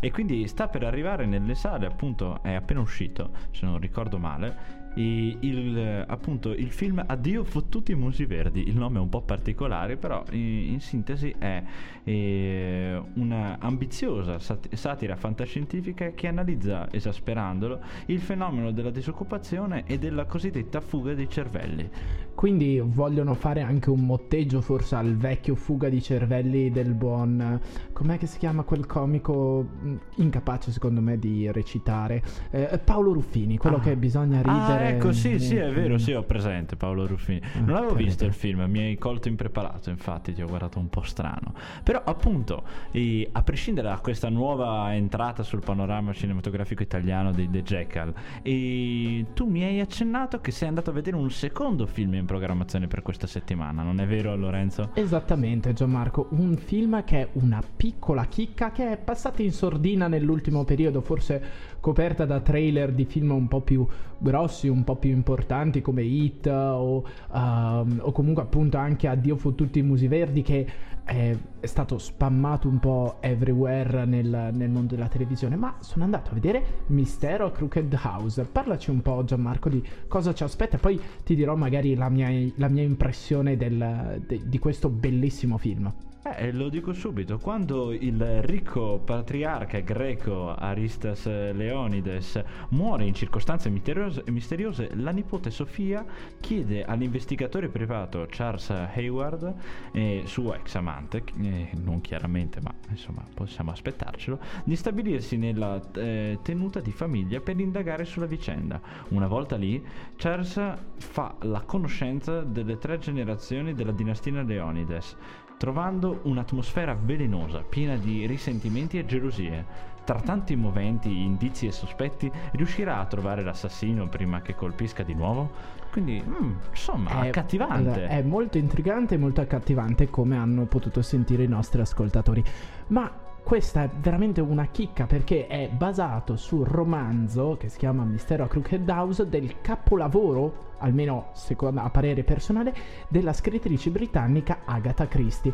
E 0.00 0.10
quindi 0.10 0.46
sta 0.48 0.68
per 0.68 0.84
arrivare 0.84 1.24
nelle 1.24 1.54
sale, 1.54 1.86
appunto, 1.86 2.42
è 2.42 2.52
appena 2.52 2.80
uscito, 2.80 3.30
se 3.52 3.64
non 3.64 3.78
ricordo 3.78 4.18
male, 4.18 4.82
il, 4.94 5.76
eh, 5.78 6.04
appunto, 6.06 6.52
il 6.52 6.70
film 6.70 7.02
Addio 7.06 7.44
fottuti 7.44 7.94
musi 7.94 8.24
verdi. 8.26 8.68
Il 8.68 8.76
nome 8.76 8.98
è 8.98 9.00
un 9.00 9.08
po' 9.08 9.22
particolare, 9.22 9.96
però 9.96 10.22
in, 10.30 10.72
in 10.72 10.80
sintesi 10.80 11.34
è 11.38 11.62
eh, 12.04 13.02
una 13.14 13.56
ambiziosa 13.58 14.38
sat- 14.38 14.72
satira 14.74 15.16
fantascientifica 15.16 16.10
che 16.14 16.26
analizza, 16.28 16.86
esasperandolo, 16.92 17.80
il 18.06 18.20
fenomeno 18.20 18.70
della 18.70 18.90
disoccupazione 18.90 19.84
e 19.86 19.98
della 19.98 20.26
cosiddetta 20.26 20.80
fuga 20.80 21.14
dei 21.14 21.28
cervelli. 21.28 21.88
Quindi 22.34 22.80
vogliono 22.84 23.34
fare 23.34 23.60
anche 23.62 23.90
un 23.90 24.00
motteggio 24.04 24.60
forse 24.60 24.96
al 24.96 25.16
vecchio 25.16 25.54
fuga 25.54 25.88
di 25.88 26.02
cervelli 26.02 26.70
del 26.70 26.92
buon... 26.94 27.60
Com'è 27.92 28.18
che 28.18 28.26
si 28.26 28.38
chiama 28.38 28.62
quel 28.64 28.86
comico 28.86 29.62
mh, 29.62 29.94
incapace 30.16 30.72
secondo 30.72 31.00
me 31.00 31.18
di 31.18 31.50
recitare? 31.52 32.22
Eh, 32.50 32.80
Paolo 32.84 33.12
Ruffini, 33.12 33.56
quello 33.56 33.76
Ah. 33.76 33.80
che 33.80 33.96
bisogna 33.96 34.38
ridere. 34.42 34.83
Ah, 34.83 34.83
ecco, 34.88 35.12
sì, 35.12 35.38
sì, 35.38 35.56
è 35.56 35.70
vero, 35.72 35.98
sì, 35.98 36.12
ho 36.12 36.22
presente 36.22 36.76
Paolo 36.76 37.06
Ruffini. 37.06 37.40
Non 37.64 37.74
Ah, 37.74 37.78
avevo 37.78 37.94
che 37.94 38.04
visto 38.04 38.24
il 38.24 38.32
film, 38.32 38.62
mi 38.68 38.80
hai 38.80 38.96
colto 38.96 39.28
impreparato, 39.28 39.90
infatti 39.90 40.32
ti 40.32 40.42
ho 40.42 40.46
guardato 40.46 40.78
un 40.78 40.88
po' 40.88 41.02
strano. 41.02 41.54
Però, 41.82 42.02
appunto, 42.04 42.62
eh, 42.90 43.28
a 43.32 43.42
prescindere 43.42 43.88
da 43.88 43.98
questa 43.98 44.28
nuova 44.28 44.94
entrata 44.94 45.42
sul 45.42 45.60
panorama 45.60 46.12
cinematografico 46.12 46.82
italiano 46.82 47.32
di 47.32 47.48
The 47.50 47.62
Jackal, 47.62 48.12
eh, 48.42 49.26
tu 49.34 49.46
mi 49.46 49.62
hai 49.64 49.80
accennato 49.80 50.40
che 50.40 50.50
sei 50.50 50.68
andato 50.68 50.90
a 50.90 50.92
vedere 50.92 51.16
un 51.16 51.30
secondo 51.30 51.86
film 51.86 52.14
in 52.14 52.24
programmazione 52.26 52.86
per 52.86 53.02
questa 53.02 53.26
settimana, 53.26 53.82
non 53.82 54.00
è 54.00 54.06
vero, 54.06 54.34
Lorenzo? 54.36 54.90
Esattamente 54.94 55.72
Gianmarco, 55.72 56.28
un 56.30 56.56
film 56.56 57.02
che 57.04 57.20
è 57.20 57.28
una 57.34 57.62
piccola 57.76 58.26
chicca 58.26 58.70
che 58.72 58.92
è 58.92 58.96
passata 58.96 59.42
in 59.42 59.52
sordina 59.52 60.08
nell'ultimo 60.08 60.64
periodo, 60.64 61.00
forse 61.00 61.42
coperta 61.84 62.24
da 62.24 62.40
trailer 62.40 62.92
di 62.92 63.04
film 63.04 63.32
un 63.32 63.46
po' 63.46 63.60
più 63.60 63.86
grossi, 64.16 64.68
un 64.68 64.84
po' 64.84 64.96
più 64.96 65.10
importanti 65.10 65.82
come 65.82 66.02
Hit 66.02 66.46
o, 66.46 67.04
ehm, 67.30 68.00
o 68.00 68.10
comunque 68.10 68.42
appunto 68.42 68.78
anche 68.78 69.06
Addio 69.06 69.36
fottuti 69.36 69.80
i 69.80 69.82
musi 69.82 70.08
verdi 70.08 70.40
che 70.40 70.66
è, 71.04 71.36
è 71.60 71.66
stato 71.66 71.98
spammato 71.98 72.68
un 72.68 72.78
po' 72.80 73.16
everywhere 73.20 74.06
nel, 74.06 74.48
nel 74.54 74.70
mondo 74.70 74.94
della 74.94 75.08
televisione, 75.08 75.56
ma 75.56 75.76
sono 75.80 76.04
andato 76.04 76.30
a 76.30 76.32
vedere 76.32 76.84
Mistero 76.86 77.50
Crooked 77.50 78.00
House. 78.02 78.42
Parlaci 78.44 78.88
un 78.88 79.02
po' 79.02 79.22
Gianmarco 79.22 79.68
di 79.68 79.86
cosa 80.08 80.32
ci 80.32 80.42
aspetta 80.42 80.78
poi 80.78 80.98
ti 81.22 81.34
dirò 81.34 81.54
magari 81.54 81.94
la 81.96 82.08
mia, 82.08 82.30
la 82.56 82.68
mia 82.68 82.82
impressione 82.82 83.58
del- 83.58 84.22
de- 84.26 84.40
di 84.46 84.58
questo 84.58 84.88
bellissimo 84.88 85.58
film. 85.58 85.92
Eh, 86.26 86.52
lo 86.52 86.70
dico 86.70 86.94
subito, 86.94 87.36
quando 87.38 87.92
il 87.92 88.40
ricco 88.44 88.98
patriarca 89.04 89.80
greco 89.80 90.54
Aristas 90.54 91.26
Leonides 91.26 92.42
muore 92.70 93.04
in 93.04 93.12
circostanze 93.12 93.68
misteriose, 93.68 94.24
misteriose, 94.28 94.88
la 94.94 95.10
nipote 95.10 95.50
Sofia 95.50 96.02
chiede 96.40 96.82
all'investigatore 96.82 97.68
privato 97.68 98.26
Charles 98.30 98.70
Hayward, 98.70 99.54
eh, 99.92 100.22
suo 100.24 100.54
ex 100.54 100.74
amante, 100.76 101.24
eh, 101.42 101.68
non 101.82 102.00
chiaramente 102.00 102.58
ma 102.62 102.72
insomma 102.88 103.22
possiamo 103.34 103.72
aspettarcelo, 103.72 104.38
di 104.64 104.76
stabilirsi 104.76 105.36
nella 105.36 105.78
eh, 105.92 106.38
tenuta 106.40 106.80
di 106.80 106.90
famiglia 106.90 107.40
per 107.40 107.60
indagare 107.60 108.06
sulla 108.06 108.24
vicenda. 108.24 108.80
Una 109.08 109.26
volta 109.26 109.56
lì, 109.56 109.84
Charles 110.16 110.58
fa 110.96 111.34
la 111.42 111.60
conoscenza 111.60 112.40
delle 112.40 112.78
tre 112.78 112.98
generazioni 112.98 113.74
della 113.74 113.92
dinastia 113.92 114.42
Leonides 114.42 115.16
trovando 115.56 116.20
un'atmosfera 116.24 116.96
velenosa, 117.00 117.64
piena 117.66 117.96
di 117.96 118.26
risentimenti 118.26 118.98
e 118.98 119.06
gelosie. 119.06 119.92
Tra 120.04 120.20
tanti 120.20 120.54
moventi, 120.54 121.22
indizi 121.22 121.66
e 121.66 121.72
sospetti, 121.72 122.30
riuscirà 122.52 122.98
a 122.98 123.06
trovare 123.06 123.42
l'assassino 123.42 124.06
prima 124.06 124.42
che 124.42 124.54
colpisca 124.54 125.02
di 125.02 125.14
nuovo? 125.14 125.50
Quindi, 125.90 126.22
mm, 126.22 126.52
insomma, 126.70 127.22
È- 127.22 127.28
accattivante. 127.28 127.74
allora, 127.74 128.08
È 128.08 128.20
molto 128.22 128.58
intrigante 128.58 129.14
e 129.14 129.18
molto 129.18 129.40
accattivante 129.40 130.10
come 130.10 130.36
hanno 130.36 130.64
potuto 130.66 131.00
sentire 131.00 131.44
i 131.44 131.48
nostri 131.48 131.80
ascoltatori. 131.80 132.44
Ma 132.88 133.10
questa 133.44 133.82
è 133.82 133.90
veramente 134.00 134.40
una 134.40 134.68
chicca 134.68 135.04
perché 135.04 135.46
è 135.46 135.68
basato 135.68 136.34
sul 136.34 136.66
romanzo 136.66 137.58
che 137.60 137.68
si 137.68 137.76
chiama 137.76 138.02
Mistero 138.02 138.44
a 138.44 138.48
Crooked 138.48 138.88
House 138.88 139.28
del 139.28 139.60
capolavoro, 139.60 140.72
almeno 140.78 141.28
secondo 141.34 141.82
a 141.82 141.90
parere 141.90 142.24
personale, 142.24 142.74
della 143.08 143.34
scrittrice 143.34 143.90
britannica 143.90 144.60
Agatha 144.64 145.06
Christie. 145.06 145.52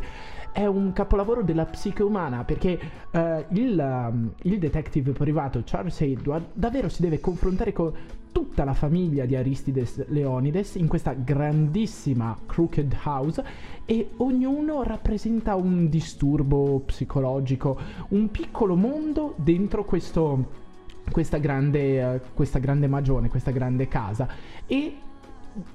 È 0.53 0.65
un 0.65 0.93
capolavoro 0.93 1.43
della 1.43 1.65
psiche 1.65 2.01
umana 2.01 2.45
perché 2.45 2.79
eh, 3.11 3.45
il, 3.49 3.77
um, 3.77 4.33
il 4.43 4.57
detective 4.57 5.11
privato 5.11 5.61
Charles 5.65 5.99
Edward 5.99 6.45
davvero 6.53 6.87
si 6.87 7.01
deve 7.01 7.19
confrontare 7.19 7.73
con 7.73 7.93
tutta 8.31 8.63
la 8.63 8.73
famiglia 8.73 9.25
di 9.25 9.35
Aristides 9.35 10.07
Leonides 10.07 10.75
in 10.75 10.87
questa 10.87 11.13
grandissima 11.13 12.37
Crooked 12.45 12.95
House 13.03 13.43
e 13.85 14.11
ognuno 14.17 14.83
rappresenta 14.83 15.55
un 15.55 15.89
disturbo 15.89 16.81
psicologico, 16.85 17.77
un 18.09 18.29
piccolo 18.31 18.75
mondo 18.75 19.33
dentro 19.37 19.83
questo, 19.83 20.45
questa, 21.11 21.37
grande, 21.37 22.13
eh, 22.15 22.21
questa 22.33 22.59
grande 22.59 22.87
magione, 22.87 23.29
questa 23.29 23.51
grande 23.51 23.87
casa. 23.87 24.27
E 24.65 24.95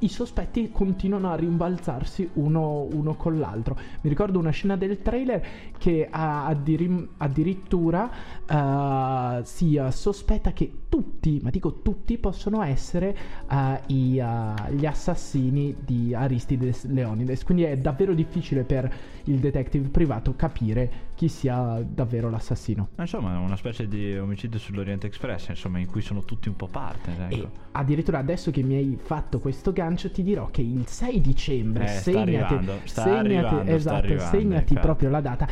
i 0.01 0.09
sospetti 0.09 0.71
continuano 0.71 1.31
a 1.31 1.37
rimbalzarsi 1.37 2.31
uno, 2.35 2.83
uno, 2.91 3.15
con 3.15 3.39
l'altro. 3.39 3.77
Mi 4.01 4.09
ricordo 4.09 4.39
una 4.39 4.51
scena 4.51 4.77
del 4.77 5.03
trailer 5.03 5.45
che 5.79 6.09
addir- 6.11 7.09
addirittura 7.19 8.11
uh, 8.49 9.43
si 9.45 9.77
uh, 9.77 9.91
sospetta 9.91 10.53
che 10.53 10.73
tutti, 10.89 11.41
ma 11.43 11.51
dico 11.51 11.81
tutti, 11.83 12.19
possono 12.19 12.63
essere 12.63 13.17
uh, 13.51 13.93
i, 13.93 14.23
gli 14.71 14.87
assassini 14.87 15.77
di 15.85 16.15
Aristides 16.15 16.87
Leonides. 16.87 17.45
Quindi 17.45 17.65
è 17.65 17.77
davvero 17.77 18.15
difficile 18.15 18.63
per 18.63 18.93
il 19.25 19.39
detective 19.39 19.89
privato 19.89 20.35
capire 20.37 21.06
chi 21.17 21.29
sia 21.29 21.83
davvero 21.83 22.29
l'assassino. 22.31 22.91
Insomma, 22.99 23.35
è 23.35 23.39
una 23.39 23.57
specie 23.57 23.89
di 23.89 24.17
omicidio 24.17 24.59
sull'Orient 24.59 25.03
Express, 25.05 25.49
insomma, 25.49 25.79
in 25.79 25.87
cui 25.87 26.03
sono 26.03 26.23
tutti 26.25 26.49
un 26.49 26.57
po' 26.57 26.69
parte. 26.69 27.11
Ecco. 27.31 27.51
Addirittura 27.73 28.19
adesso 28.19 28.51
che 28.51 28.63
mi 28.63 28.77
hai 28.77 28.99
fatto 29.01 29.41
questo 29.41 29.73
gancio, 29.73 30.11
ti 30.11 30.23
dirò 30.23 30.49
che 30.51 30.61
il 30.61 30.87
6 30.87 31.21
dicembre, 31.23 31.85
eh, 31.85 31.89
segnati, 31.89 32.03
sta 32.05 32.21
arrivando, 32.21 32.81
sta 32.85 33.03
segnati, 33.03 33.27
arrivando, 33.27 33.71
esatto, 33.73 33.79
sta 33.79 33.95
arrivando, 33.97 34.39
segnati 34.39 34.75
proprio 34.75 35.11
la 35.11 35.21
data 35.21 35.49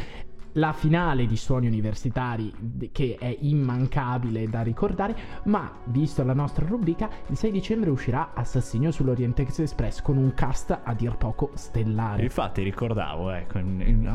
la 0.54 0.72
finale 0.72 1.26
di 1.26 1.36
Suoni 1.36 1.66
Universitari 1.66 2.52
che 2.92 3.16
è 3.18 3.36
immancabile 3.40 4.48
da 4.48 4.62
ricordare, 4.62 5.16
ma 5.44 5.70
visto 5.84 6.22
la 6.24 6.34
nostra 6.34 6.66
rubrica, 6.66 7.08
il 7.28 7.36
6 7.36 7.50
dicembre 7.50 7.90
uscirà 7.90 8.30
Assassinio 8.34 8.90
sull'Oriente 8.90 9.42
Express 9.42 10.02
con 10.02 10.16
un 10.16 10.34
cast 10.34 10.78
a 10.82 10.94
dir 10.94 11.16
poco 11.16 11.50
stellare. 11.54 12.22
Infatti 12.22 12.62
ricordavo, 12.62 13.30
ecco, 13.30 13.60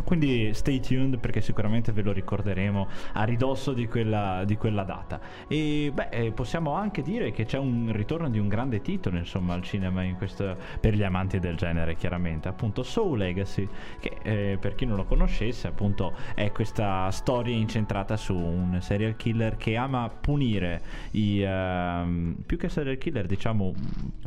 quindi 0.03 0.53
stay 0.53 0.79
tuned 0.79 1.19
perché 1.19 1.41
sicuramente 1.41 1.91
ve 1.91 2.01
lo 2.01 2.11
ricorderemo 2.11 2.87
a 3.13 3.23
ridosso 3.23 3.73
di 3.73 3.87
quella, 3.87 4.43
di 4.45 4.57
quella 4.57 4.83
data. 4.83 5.19
E 5.47 5.91
beh, 5.93 6.09
eh, 6.09 6.31
possiamo 6.31 6.73
anche 6.73 7.01
dire 7.01 7.31
che 7.31 7.45
c'è 7.45 7.57
un 7.57 7.91
ritorno 7.93 8.29
di 8.29 8.39
un 8.39 8.47
grande 8.47 8.81
titolo, 8.81 9.17
insomma, 9.17 9.53
al 9.53 9.63
cinema 9.63 10.03
questo, 10.15 10.55
per 10.79 10.93
gli 10.93 11.03
amanti 11.03 11.39
del 11.39 11.55
genere, 11.55 11.95
chiaramente, 11.95 12.47
appunto 12.47 12.83
Soul 12.83 13.17
Legacy, 13.17 13.67
che 13.99 14.17
eh, 14.21 14.57
per 14.59 14.75
chi 14.75 14.85
non 14.85 14.95
lo 14.97 15.05
conoscesse, 15.05 15.67
appunto 15.67 16.13
è 16.33 16.51
questa 16.51 17.09
storia 17.11 17.55
incentrata 17.55 18.17
su 18.17 18.35
un 18.35 18.77
serial 18.81 19.15
killer 19.15 19.57
che 19.57 19.75
ama 19.75 20.09
punire 20.09 20.81
i 21.11 21.41
uh, 21.41 22.35
più 22.45 22.57
che 22.57 22.69
serial 22.69 22.97
killer 22.97 23.25
diciamo 23.25 23.73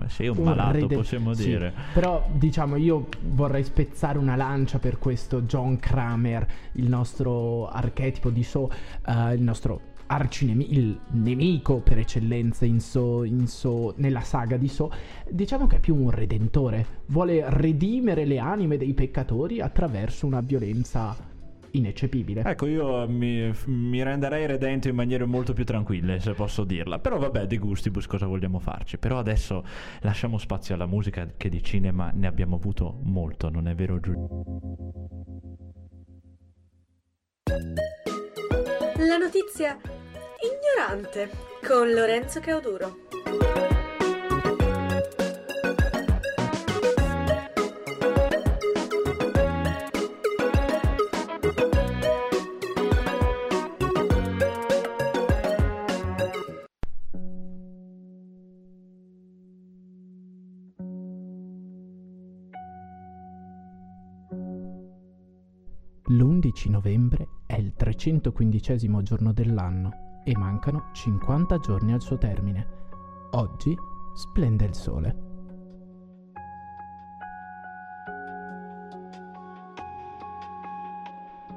sei 0.06 0.28
un, 0.28 0.38
un 0.38 0.44
malato 0.44 0.72
rede- 0.72 0.94
possiamo 0.94 1.34
sì, 1.34 1.44
dire. 1.44 1.72
Però 1.92 2.26
diciamo 2.32 2.76
io 2.76 3.08
vorrei 3.20 3.64
spezzare 3.64 4.18
una 4.18 4.36
lancia 4.36 4.78
per 4.78 4.98
questo 4.98 5.42
John 5.42 5.78
Kramer 5.78 6.46
il 6.72 6.88
nostro 6.88 7.68
archetipo 7.68 8.30
di 8.30 8.42
So 8.42 8.70
uh, 9.06 9.32
il 9.32 9.42
nostro 9.42 9.90
arcinemico, 10.12 10.72
il 10.72 10.98
nemico 11.12 11.78
per 11.78 11.98
eccellenza 11.98 12.64
in 12.66 12.80
so, 12.80 13.24
in 13.24 13.46
so, 13.46 13.94
nella 13.96 14.20
saga 14.20 14.56
di 14.56 14.68
So, 14.68 14.90
diciamo 15.28 15.66
che 15.66 15.76
è 15.76 15.80
più 15.80 15.96
un 15.96 16.10
redentore, 16.10 16.86
vuole 17.06 17.44
redimere 17.48 18.24
le 18.24 18.38
anime 18.38 18.76
dei 18.76 18.92
peccatori 18.92 19.60
attraverso 19.60 20.26
una 20.26 20.40
violenza 20.40 21.16
ineccepibile. 21.72 22.42
Ecco, 22.44 22.66
io 22.66 23.08
mi, 23.08 23.52
mi, 23.66 24.02
renderei 24.02 24.46
redento 24.46 24.88
in 24.88 24.94
maniere 24.94 25.24
molto 25.24 25.52
più 25.52 25.64
tranquille, 25.64 26.20
se 26.20 26.32
posso 26.32 26.64
dirla. 26.64 26.98
Però 26.98 27.18
vabbè, 27.18 27.46
di 27.46 27.58
gustibus 27.58 28.06
cosa 28.06 28.26
vogliamo 28.26 28.58
farci? 28.58 28.98
Però 28.98 29.18
adesso 29.18 29.64
lasciamo 30.00 30.38
spazio 30.38 30.74
alla 30.74 30.86
musica 30.86 31.28
che 31.36 31.48
di 31.48 31.62
cinema 31.62 32.10
ne 32.14 32.26
abbiamo 32.26 32.56
avuto 32.56 32.98
molto, 33.02 33.48
non 33.48 33.68
è 33.68 33.74
vero 33.74 34.00
Giulio? 34.00 34.28
La 38.96 39.16
notizia 39.16 39.78
ignorante 40.42 41.30
con 41.66 41.90
Lorenzo 41.90 42.40
Cauduro. 42.40 43.71
L'11 66.12 66.68
novembre 66.68 67.26
è 67.46 67.54
il 67.54 67.72
315 67.74 68.70
giorno 69.02 69.32
dell'anno 69.32 70.20
e 70.24 70.36
mancano 70.36 70.90
50 70.92 71.56
giorni 71.56 71.94
al 71.94 72.02
suo 72.02 72.18
termine. 72.18 72.66
Oggi 73.30 73.74
splende 74.14 74.66
il 74.66 74.74
sole. 74.74 75.16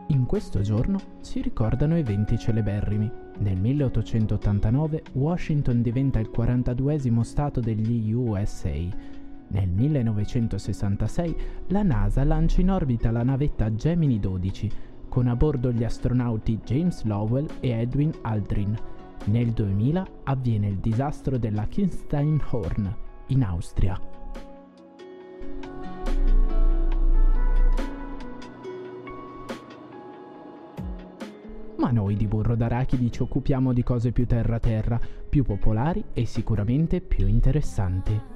In 0.07 0.25
questo 0.25 0.61
giorno 0.61 0.99
si 1.19 1.41
ricordano 1.41 1.97
eventi 1.97 2.37
celeberrimi. 2.37 3.11
Nel 3.39 3.59
1889 3.59 5.03
Washington 5.15 5.81
diventa 5.81 6.19
il 6.19 6.29
42 6.29 6.93
stato 7.23 7.59
degli 7.59 8.13
USA 8.13 8.71
nel 9.55 9.69
1966 9.69 11.35
la 11.67 11.81
NASA 11.81 12.25
lancia 12.25 12.59
in 12.59 12.71
orbita 12.71 13.09
la 13.09 13.23
navetta 13.23 13.73
Gemini 13.73 14.19
12 14.19 14.69
con 15.07 15.27
a 15.27 15.35
bordo 15.37 15.71
gli 15.71 15.85
astronauti 15.85 16.59
James 16.65 17.03
Lowell 17.03 17.47
e 17.61 17.69
Edwin 17.69 18.11
Aldrin. 18.23 18.77
Nel 19.27 19.51
2000 19.51 20.07
avviene 20.23 20.67
il 20.67 20.75
disastro 20.79 21.37
della 21.37 21.67
Kinsteinhorn 21.67 22.95
in 23.27 23.43
Austria. 23.43 23.97
Ma 31.77 31.91
noi 31.91 32.17
di 32.17 32.27
Burro 32.27 32.55
d'Arachidi 32.55 33.09
ci 33.09 33.21
occupiamo 33.21 33.71
di 33.71 33.83
cose 33.83 34.11
più 34.11 34.25
terra-terra, 34.25 34.99
più 35.29 35.43
popolari 35.43 36.03
e 36.11 36.25
sicuramente 36.25 36.99
più 36.99 37.25
interessanti. 37.25 38.34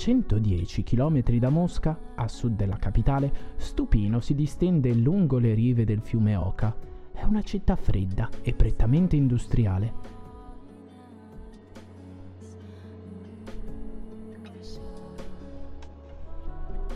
110 0.00 0.82
km 0.82 1.20
da 1.36 1.50
Mosca, 1.50 1.98
a 2.14 2.26
sud 2.26 2.56
della 2.56 2.78
capitale, 2.78 3.30
Stupino 3.56 4.20
si 4.20 4.34
distende 4.34 4.94
lungo 4.94 5.36
le 5.36 5.52
rive 5.52 5.84
del 5.84 6.00
fiume 6.00 6.36
Oca. 6.36 6.74
È 7.12 7.22
una 7.24 7.42
città 7.42 7.76
fredda 7.76 8.30
e 8.40 8.54
prettamente 8.54 9.16
industriale. 9.16 10.19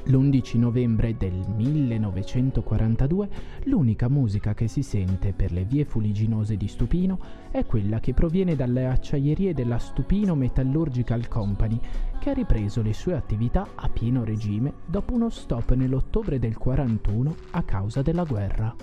L'11 0.06 0.58
novembre 0.58 1.16
del 1.16 1.32
1942 1.32 3.28
l'unica 3.64 4.10
musica 4.10 4.52
che 4.52 4.68
si 4.68 4.82
sente 4.82 5.32
per 5.32 5.50
le 5.50 5.64
vie 5.64 5.86
fuliginose 5.86 6.58
di 6.58 6.68
Stupino 6.68 7.18
è 7.50 7.64
quella 7.64 8.00
che 8.00 8.12
proviene 8.12 8.54
dalle 8.54 8.86
acciaierie 8.86 9.54
della 9.54 9.78
Stupino 9.78 10.34
Metallurgical 10.34 11.26
Company, 11.28 11.80
che 12.18 12.30
ha 12.30 12.34
ripreso 12.34 12.82
le 12.82 12.92
sue 12.92 13.14
attività 13.14 13.68
a 13.74 13.88
pieno 13.88 14.24
regime 14.24 14.74
dopo 14.84 15.14
uno 15.14 15.30
stop 15.30 15.72
nell'ottobre 15.72 16.38
del 16.38 16.58
41 16.58 17.34
a 17.52 17.62
causa 17.62 18.02
della 18.02 18.24
guerra. 18.24 18.76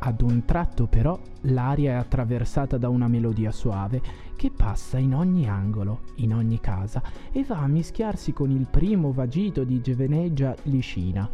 Ad 0.00 0.20
un 0.22 0.44
tratto 0.44 0.86
però 0.86 1.18
l'aria 1.42 1.92
è 1.92 1.94
attraversata 1.94 2.78
da 2.78 2.88
una 2.88 3.08
melodia 3.08 3.50
suave 3.50 4.00
che 4.38 4.52
passa 4.52 4.98
in 4.98 5.16
ogni 5.16 5.48
angolo, 5.48 6.02
in 6.18 6.32
ogni 6.32 6.60
casa 6.60 7.02
e 7.32 7.42
va 7.42 7.58
a 7.58 7.66
mischiarsi 7.66 8.32
con 8.32 8.52
il 8.52 8.68
primo 8.70 9.10
vagito 9.10 9.64
di 9.64 9.80
Geveneggia 9.80 10.54
Liscina. 10.62 11.28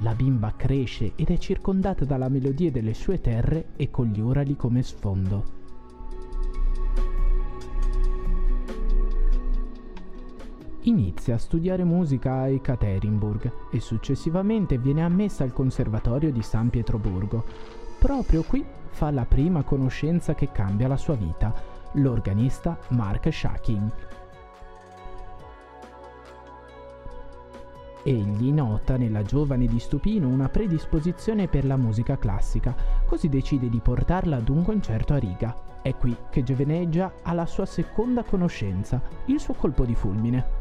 La 0.00 0.14
bimba 0.14 0.52
cresce 0.54 1.12
ed 1.16 1.30
è 1.30 1.38
circondata 1.38 2.04
dalla 2.04 2.28
melodia 2.28 2.70
delle 2.70 2.92
sue 2.92 3.22
terre 3.22 3.68
e 3.76 3.90
con 3.90 4.08
gli 4.08 4.20
urali 4.20 4.54
come 4.54 4.82
sfondo. 4.82 5.44
Inizia 10.82 11.36
a 11.36 11.38
studiare 11.38 11.84
musica 11.84 12.40
a 12.40 12.48
Ekaterinburg 12.48 13.50
e 13.70 13.80
successivamente 13.80 14.76
viene 14.76 15.02
ammessa 15.02 15.42
al 15.42 15.54
Conservatorio 15.54 16.30
di 16.30 16.42
San 16.42 16.68
Pietroburgo, 16.68 17.44
Proprio 18.00 18.42
qui 18.44 18.64
fa 18.88 19.10
la 19.10 19.26
prima 19.26 19.62
conoscenza 19.62 20.34
che 20.34 20.50
cambia 20.52 20.88
la 20.88 20.96
sua 20.96 21.16
vita, 21.16 21.79
l'organista 21.92 22.78
Mark 22.88 23.32
Shakin. 23.32 23.90
Egli 28.02 28.50
nota 28.50 28.96
nella 28.96 29.22
giovane 29.22 29.66
di 29.66 29.78
Stupino 29.78 30.28
una 30.28 30.48
predisposizione 30.48 31.48
per 31.48 31.66
la 31.66 31.76
musica 31.76 32.16
classica, 32.16 32.74
così 33.04 33.28
decide 33.28 33.68
di 33.68 33.80
portarla 33.80 34.36
ad 34.36 34.48
un 34.48 34.64
concerto 34.64 35.12
a 35.12 35.18
Riga. 35.18 35.54
È 35.82 35.94
qui 35.94 36.16
che 36.30 36.42
Gioveneggia 36.42 37.12
ha 37.22 37.32
la 37.32 37.46
sua 37.46 37.66
seconda 37.66 38.22
conoscenza, 38.22 39.02
il 39.26 39.38
suo 39.40 39.54
colpo 39.54 39.84
di 39.84 39.94
fulmine. 39.94 40.58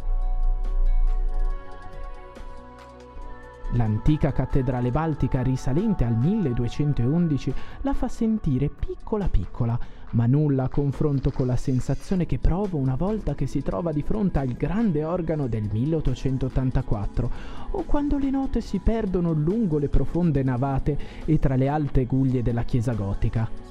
L'antica 3.73 4.31
cattedrale 4.31 4.89
baltica 4.89 5.43
risalente 5.43 6.03
al 6.03 6.15
1211 6.15 7.53
la 7.81 7.93
fa 7.93 8.07
sentire 8.07 8.67
piccola 8.67 9.27
piccola, 9.29 9.77
ma 10.11 10.25
nulla 10.25 10.63
a 10.63 10.69
confronto 10.69 11.31
con 11.31 11.47
la 11.47 11.55
sensazione 11.55 12.25
che 12.25 12.39
provo 12.39 12.77
una 12.77 12.95
volta 12.95 13.35
che 13.35 13.47
si 13.47 13.61
trova 13.61 13.91
di 13.91 14.01
fronte 14.01 14.39
al 14.39 14.53
grande 14.53 15.03
organo 15.03 15.47
del 15.47 15.67
1884 15.71 17.31
o 17.71 17.83
quando 17.83 18.17
le 18.17 18.29
note 18.29 18.61
si 18.61 18.79
perdono 18.79 19.31
lungo 19.31 19.77
le 19.77 19.89
profonde 19.89 20.43
navate 20.43 20.97
e 21.25 21.39
tra 21.39 21.55
le 21.55 21.67
alte 21.67 22.05
guglie 22.05 22.41
della 22.41 22.63
chiesa 22.63 22.93
gotica. 22.93 23.69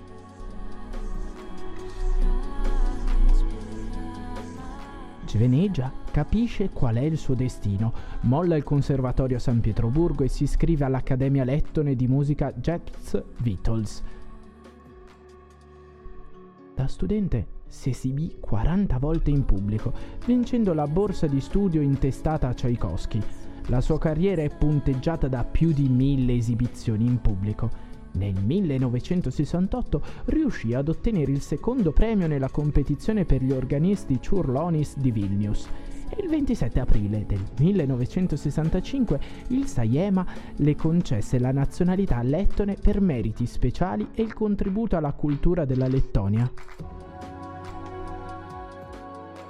Sveneggia, 5.29 5.92
capisce 6.11 6.70
qual 6.70 6.96
è 6.96 7.03
il 7.03 7.18
suo 7.18 7.35
destino, 7.35 7.92
molla 8.22 8.57
il 8.57 8.64
conservatorio 8.64 9.37
a 9.37 9.40
San 9.40 9.61
Pietroburgo 9.61 10.24
e 10.24 10.29
si 10.29 10.44
iscrive 10.44 10.87
all'Accademia 10.87 11.44
Lettone 11.44 11.94
di 11.94 12.09
musica 12.09 12.51
Jets 12.53 13.22
Beatles. 13.37 14.03
Da 16.79 16.87
studente 16.87 17.47
si 17.67 17.91
esibì 17.91 18.37
40 18.38 18.99
volte 18.99 19.31
in 19.31 19.45
pubblico, 19.45 19.93
vincendo 20.27 20.73
la 20.75 20.87
borsa 20.87 21.27
di 21.27 21.41
studio 21.41 21.81
intestata 21.81 22.47
a 22.47 22.55
Tchaikovsky. 22.55 23.21
La 23.67 23.81
sua 23.81 23.99
carriera 23.99 24.43
è 24.43 24.57
punteggiata 24.57 25.27
da 25.27 25.43
più 25.43 25.73
di 25.73 25.88
mille 25.88 26.37
esibizioni 26.37 27.05
in 27.05 27.21
pubblico. 27.21 27.69
Nel 28.12 28.41
1968 28.41 30.03
riuscì 30.27 30.73
ad 30.73 30.88
ottenere 30.88 31.33
il 31.33 31.41
secondo 31.41 31.91
premio 31.91 32.29
nella 32.29 32.49
competizione 32.49 33.25
per 33.25 33.43
gli 33.43 33.51
organisti 33.51 34.21
Churlonis 34.25 34.99
di 34.99 35.11
Vilnius. 35.11 35.67
E 36.11 36.23
il 36.23 36.29
27 36.29 36.81
aprile 36.81 37.27
del 37.27 37.42
1965 37.59 39.21
il 39.49 39.66
Saiema 39.66 40.25
le 40.57 40.75
concesse 40.75 41.38
la 41.38 41.53
nazionalità 41.53 42.23
lettone 42.23 42.75
per 42.75 43.01
meriti 43.01 43.47
speciali 43.47 44.09
e 44.14 44.23
il 44.23 44.33
contributo 44.33 44.97
alla 44.97 45.12
cultura 45.12 45.64
della 45.64 45.87
Lettonia. 45.88 46.51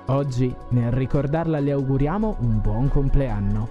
Oggi, 0.06 0.54
nel 0.70 0.90
ricordarla, 0.90 1.60
le 1.60 1.72
auguriamo 1.72 2.36
un 2.40 2.60
buon 2.60 2.88
compleanno. 2.88 3.68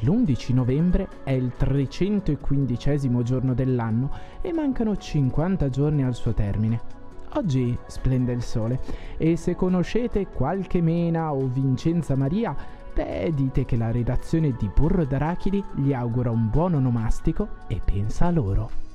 L'11 0.00 0.54
novembre 0.54 1.08
è 1.24 1.30
il 1.30 1.52
315 1.56 3.22
giorno 3.24 3.54
dell'anno 3.54 4.10
e 4.42 4.52
mancano 4.52 4.94
50 4.94 5.70
giorni 5.70 6.04
al 6.04 6.14
suo 6.14 6.34
termine. 6.34 6.97
Oggi 7.34 7.76
splende 7.86 8.32
il 8.32 8.42
sole 8.42 8.80
e 9.16 9.36
se 9.36 9.54
conoscete 9.54 10.28
qualche 10.28 10.80
Mena 10.80 11.32
o 11.32 11.46
Vincenza 11.46 12.16
Maria, 12.16 12.56
beh 12.94 13.32
dite 13.34 13.64
che 13.64 13.76
la 13.76 13.90
redazione 13.90 14.54
di 14.58 14.70
Burro 14.74 15.04
d'Arachidi 15.04 15.62
gli 15.74 15.92
augura 15.92 16.30
un 16.30 16.48
buon 16.48 16.74
onomastico 16.74 17.48
e 17.66 17.80
pensa 17.84 18.26
a 18.26 18.30
loro. 18.30 18.87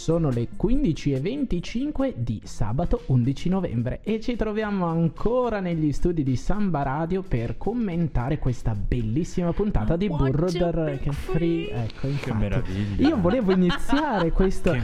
Sono 0.00 0.30
le 0.30 0.48
15.25 0.58 2.14
di 2.16 2.40
sabato 2.44 3.02
11 3.08 3.48
novembre 3.50 4.00
e 4.02 4.18
ci 4.18 4.34
troviamo 4.34 4.86
ancora 4.86 5.60
negli 5.60 5.92
studi 5.92 6.22
di 6.22 6.36
Samba 6.36 6.80
Radio 6.82 7.20
per 7.20 7.58
commentare 7.58 8.38
questa 8.38 8.74
bellissima 8.74 9.52
puntata 9.52 9.96
di 9.96 10.08
Burro 10.08 10.50
del 10.50 10.98
Free. 11.12 11.68
Ecco, 11.70 12.06
infatti. 12.06 12.30
Che 12.30 12.32
meraviglia. 12.34 13.08
Io 13.08 13.20
volevo 13.20 13.52
iniziare 13.52 14.32
questo, 14.32 14.74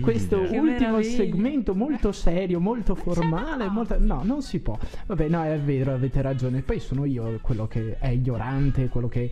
questo 0.00 0.38
ultimo 0.40 0.62
meraviglia. 0.64 1.16
segmento 1.18 1.74
molto 1.76 2.10
serio, 2.10 2.58
molto 2.58 2.96
formale. 2.96 3.66
no. 3.66 3.70
molto- 3.70 3.96
No, 4.00 4.22
non 4.24 4.42
si 4.42 4.58
può. 4.58 4.76
Vabbè, 5.06 5.28
no, 5.28 5.44
è 5.44 5.56
vero, 5.60 5.92
avete 5.94 6.20
ragione. 6.20 6.62
Poi 6.62 6.80
sono 6.80 7.04
io 7.04 7.38
quello 7.42 7.68
che 7.68 7.96
è 8.00 8.08
ignorante, 8.08 8.88
quello 8.88 9.06
che 9.06 9.30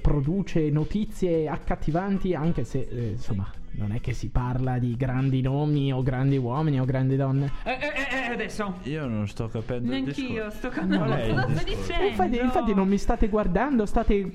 produce 0.00 0.68
notizie 0.70 1.48
accattivanti, 1.48 2.34
anche 2.34 2.64
se, 2.64 2.88
eh, 2.90 3.10
insomma, 3.12 3.48
non 3.76 3.92
è 3.92 4.00
che 4.00 4.12
si 4.12 4.28
parla 4.28 4.78
di 4.78 4.96
grandi 4.96 5.40
nomi 5.40 5.92
o 5.92 6.02
grandi 6.02 6.36
uomini 6.36 6.80
o 6.80 6.84
grandi 6.84 7.16
donne. 7.16 7.50
Eh, 7.64 7.72
eh, 7.72 8.28
eh, 8.28 8.32
adesso. 8.32 8.78
Io 8.84 9.06
non 9.06 9.26
sto 9.26 9.48
capendo 9.48 9.90
Neanch'io 9.90 10.50
sto 10.50 10.68
capendo 10.68 10.98
cosa 10.98 11.48
stai 11.50 11.64
dicendo. 11.64 12.06
Infatti, 12.06 12.38
infatti 12.38 12.74
non 12.74 12.88
mi 12.88 12.98
state 12.98 13.28
guardando, 13.28 13.86
state 13.86 14.30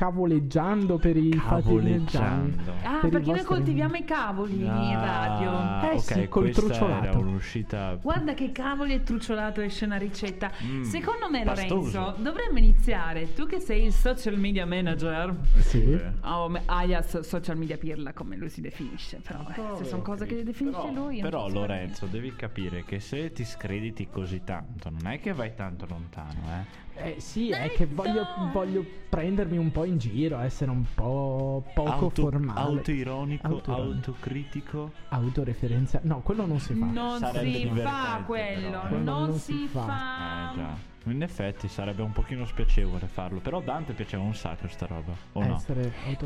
cavoleggiando 0.00 0.96
per 0.96 1.14
i 1.18 1.30
fatti 1.32 1.62
Cavoleggiando. 1.62 2.72
Ah, 2.82 2.98
per 3.02 3.10
perché 3.10 3.32
noi 3.32 3.44
coltiviamo 3.44 3.96
i 3.96 4.04
cavoli 4.04 4.54
in 4.62 4.64
radio. 4.98 5.50
Ah, 5.50 5.90
Eh 5.90 5.94
ok, 5.96 6.00
sì, 6.00 6.28
col 6.28 6.48
era 6.48 7.18
un'uscita 7.18 7.98
Guarda 8.00 8.32
che 8.32 8.50
cavoli 8.50 8.94
è 8.94 9.02
truciolato 9.02 9.60
esce 9.60 9.84
una 9.84 9.98
ricetta. 9.98 10.50
Mm, 10.64 10.82
Secondo 10.84 11.28
me, 11.28 11.42
pastoso. 11.44 11.98
Lorenzo, 11.98 12.22
dovremmo 12.22 12.56
iniziare. 12.56 13.34
Tu 13.34 13.44
che 13.44 13.60
sei 13.60 13.84
il 13.84 13.92
social 13.92 14.38
media 14.38 14.64
manager, 14.64 15.36
Sì. 15.58 16.00
o 16.22 16.48
me- 16.48 16.62
alias 16.64 17.20
social 17.20 17.58
media 17.58 17.76
pirla, 17.76 18.14
come 18.14 18.36
lui 18.36 18.48
si 18.48 18.62
definisce. 18.62 19.18
Però, 19.22 19.44
eh, 19.50 19.76
se 19.76 19.84
sono 19.84 20.00
cose 20.00 20.24
che 20.24 20.42
definisce 20.42 20.80
però, 20.80 20.92
lui. 21.04 21.20
Però 21.20 21.46
Lorenzo, 21.50 22.06
devi 22.06 22.34
capire 22.34 22.84
che 22.84 23.00
se 23.00 23.32
ti 23.32 23.44
screditi 23.44 24.08
così 24.10 24.40
tanto, 24.44 24.88
non 24.88 25.12
è 25.12 25.20
che 25.20 25.34
vai 25.34 25.54
tanto 25.54 25.84
lontano, 25.86 26.40
eh. 26.48 26.88
Eh 26.94 27.16
sì, 27.18 27.50
è 27.50 27.70
che 27.70 27.86
voglio, 27.86 28.26
voglio 28.52 28.84
prendermi 29.08 29.56
un 29.56 29.70
po' 29.72 29.84
in 29.84 29.96
giro, 29.98 30.38
essere 30.40 30.70
un 30.70 30.84
po' 30.94 31.64
poco 31.74 31.90
Auto- 31.90 32.22
formale. 32.22 32.60
Autoironico, 32.60 33.46
Autoironico. 33.46 33.92
autocritico. 33.94 34.92
Autoreferenziale. 35.08 36.06
No, 36.06 36.20
quello 36.20 36.44
non 36.46 36.58
si 36.60 36.74
fa. 36.74 36.84
Non 36.86 37.18
Sarebbe 37.18 37.52
si 37.52 37.68
fa 37.80 38.22
quello, 38.26 38.82
eh. 38.86 38.90
Non, 38.90 39.02
non 39.02 39.32
si 39.38 39.52
si 39.56 39.66
fa. 39.68 39.80
fa. 39.82 40.50
Eh 40.52 40.54
già. 40.56 40.88
In 41.04 41.22
effetti 41.22 41.66
sarebbe 41.66 42.02
un 42.02 42.12
pochino 42.12 42.44
spiacevole 42.44 43.06
farlo, 43.06 43.40
però 43.40 43.60
Dante 43.62 43.94
piaceva 43.94 44.22
un 44.22 44.34
sacco 44.34 44.68
sta 44.68 44.84
roba, 44.86 45.12
o 45.32 45.42
no? 45.44 45.62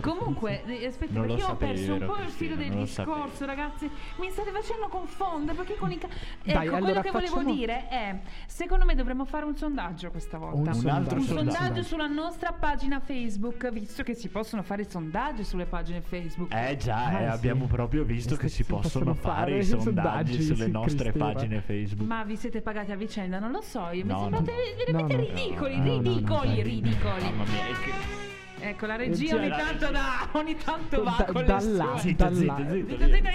Comunque, 0.00 0.64
eh, 0.64 0.86
aspetta, 0.86 1.12
Non 1.12 1.26
perché 1.28 1.42
ho 1.44 1.54
perso 1.56 1.92
un 1.94 2.04
po' 2.04 2.16
il 2.18 2.28
filo 2.28 2.56
del 2.56 2.70
discorso, 2.70 3.36
sapevi. 3.36 3.46
ragazzi. 3.46 3.90
Mi 4.18 4.30
state 4.30 4.50
facendo 4.50 4.88
confondere 4.88 5.56
perché 5.56 5.76
con 5.76 5.92
i 5.92 5.98
ca- 5.98 6.08
Ecco, 6.08 6.52
Dai, 6.58 6.68
quello 6.68 6.76
allora 6.86 7.00
che 7.02 7.10
volevo 7.12 7.34
facciamo- 7.36 7.54
dire 7.54 7.88
è 7.88 8.18
secondo 8.46 8.84
me 8.84 8.94
dovremmo 8.96 9.24
fare 9.24 9.44
un 9.44 9.56
sondaggio 9.56 10.10
questa 10.10 10.38
volta. 10.38 10.56
Un 10.56 10.66
Un 10.66 10.74
sondaggio. 10.74 10.96
altro 10.98 11.18
Un 11.18 11.24
sondaggio. 11.24 11.50
sondaggio 11.56 11.82
sulla 11.84 12.06
nostra 12.08 12.52
pagina 12.52 12.98
Facebook, 12.98 13.70
visto 13.70 14.02
che 14.02 14.14
si 14.14 14.28
possono 14.28 14.62
fare 14.64 14.84
sondaggi 14.90 15.44
sulle 15.44 15.66
pagine 15.66 16.00
Facebook. 16.00 16.52
Eh 16.52 16.76
già, 16.78 17.04
Ah, 17.06 17.20
eh, 17.20 17.26
sì. 17.30 17.32
abbiamo 17.36 17.66
proprio 17.66 18.02
visto 18.02 18.34
che 18.34 18.48
si 18.48 18.64
possono 18.64 19.14
fare 19.14 19.58
i 19.58 19.64
sondaggi 19.64 20.42
sulle 20.42 20.64
sì, 20.64 20.70
nostre 20.72 21.10
Cristina. 21.10 21.32
pagine 21.32 21.60
Facebook. 21.60 22.08
Ma 22.08 22.24
vi 22.24 22.36
siete 22.36 22.60
pagati 22.60 22.90
a 22.90 22.96
vicenda? 22.96 23.38
Non 23.38 23.52
lo 23.52 23.60
so, 23.60 23.88
io 23.92 24.04
No, 24.04 24.14
mi 24.14 24.20
sembrate 24.20 24.50
no. 24.50 24.62
Veramente 24.76 25.14
No, 25.16 25.22
no. 25.22 25.28
ridicoli, 25.28 25.76
No, 25.76 25.82
no, 25.84 25.90
no, 25.94 26.00
ridicoli, 26.02 26.62
ridicoli. 26.62 27.22
Mamma 27.22 27.44
mia, 27.44 27.66
è 27.66 27.72
che- 27.82 28.22
Ecco, 28.66 28.86
la 28.86 28.96
regia 28.96 29.36
ogni 29.36 29.48
tanto 29.50 29.90
da 29.90 30.28
ogni 30.32 30.56
tanto 30.56 31.02
va 31.02 31.14
Da- 31.18 31.24
con 31.24 31.40
le 31.42 31.46
da 31.46 31.60
sue. 31.60 31.72
là, 31.72 31.98
Zitto, 31.98 32.24
da 32.24 32.34
zitto, 32.34 32.46
là. 32.46 32.56
zitto, 32.56 32.88
Zitto, 32.96 33.04
zitto. 33.14 33.28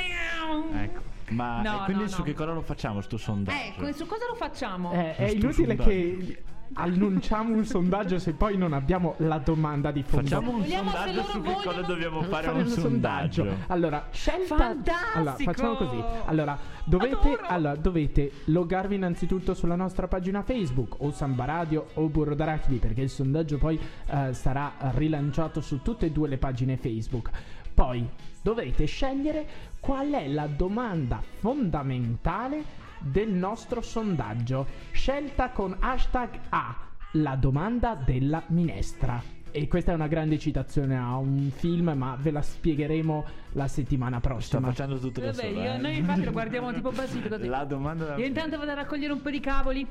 Ecco. 0.75 1.01
Ma 1.29 1.61
No, 1.61 1.81
e 1.81 1.83
quindi 1.83 2.03
no, 2.03 2.09
su 2.09 2.17
no. 2.19 2.23
che 2.23 2.33
cosa 2.33 2.51
lo 2.53 2.61
facciamo 2.61 3.01
sto 3.01 3.17
sondaggio? 3.17 3.57
Ecco, 3.83 3.93
su 3.93 4.07
cosa 4.07 4.25
lo 4.27 4.33
facciamo? 4.33 4.91
Eh, 4.93 5.15
è 5.15 5.29
inutile 5.29 5.51
sondaggio. 5.75 5.83
che 5.83 6.43
annunciamo 6.73 7.53
un 7.53 7.65
sondaggio 7.65 8.19
se 8.19 8.33
poi 8.33 8.57
non 8.57 8.73
abbiamo 8.73 9.15
la 9.17 9.37
domanda 9.37 9.91
di 9.91 10.03
fondo. 10.03 10.27
Facciamo 10.27 10.51
un 10.51 10.61
Vogliamo 10.61 10.91
sondaggio 10.91 11.23
su 11.23 11.41
che 11.41 11.53
cosa 11.53 11.81
dobbiamo 11.81 12.21
fare, 12.23 12.47
Fare 12.47 12.61
un 12.61 12.67
sondaggio. 12.67 13.47
Allora, 13.67 14.07
scelta. 14.11 14.55
Fantastico! 14.55 15.17
Allora, 15.17 15.35
facciamo 15.35 15.75
così. 15.75 16.03
Allora, 16.25 16.57
dovete, 16.85 17.15
Adoro! 17.15 17.47
allora, 17.47 17.75
dovete 17.75 18.31
loggarvi 18.45 18.95
innanzitutto 18.95 19.53
sulla 19.53 19.75
nostra 19.75 20.07
pagina 20.07 20.41
Facebook 20.43 20.95
o 20.99 21.11
Samba 21.11 21.45
Radio 21.45 21.87
o 21.95 22.07
Burro 22.07 22.35
d'Arachidi 22.35 22.77
perché 22.77 23.01
il 23.01 23.09
sondaggio 23.09 23.57
poi 23.57 23.79
eh, 24.07 24.33
sarà 24.33 24.73
rilanciato 24.93 25.61
su 25.61 25.81
tutte 25.81 26.07
e 26.07 26.11
due 26.11 26.27
le 26.27 26.37
pagine 26.37 26.77
Facebook. 26.77 27.29
Poi 27.73 28.07
dovrete 28.41 28.85
scegliere 28.85 29.47
qual 29.79 30.09
è 30.11 30.27
la 30.27 30.47
domanda 30.47 31.21
fondamentale 31.39 32.87
del 32.99 33.29
nostro 33.31 33.81
sondaggio. 33.81 34.65
Scelta 34.91 35.49
con 35.49 35.75
hashtag 35.79 36.39
A, 36.49 36.75
la 37.13 37.35
domanda 37.35 37.95
della 37.95 38.43
minestra. 38.47 39.21
E 39.51 39.67
questa 39.67 39.91
è 39.91 39.95
una 39.95 40.07
grande 40.07 40.37
citazione 40.37 40.95
a 40.95 41.17
un 41.17 41.49
film, 41.49 41.91
ma 41.95 42.15
ve 42.19 42.29
la 42.29 42.41
spiegheremo 42.43 43.25
la 43.53 43.67
settimana 43.67 44.19
Sto 44.19 44.27
prossima. 44.27 44.67
facendo 44.67 44.99
tutto 44.99 45.21
da 45.21 45.31
Vabbè, 45.31 45.47
solo. 45.47 45.61
io- 45.63 45.73
eh. 45.73 45.77
noi 45.77 45.97
infatti 45.97 46.23
lo 46.23 46.31
guardiamo 46.31 46.71
tipo 46.71 46.91
basito 46.91 47.27
così. 47.35 47.47
La 47.47 47.63
domanda 47.63 48.05
da 48.05 48.15
Io 48.17 48.25
intanto 48.25 48.57
vado 48.59 48.69
a 48.71 48.75
raccogliere 48.75 49.11
un 49.11 49.21
po' 49.23 49.31
di 49.31 49.39
cavoli. 49.39 49.87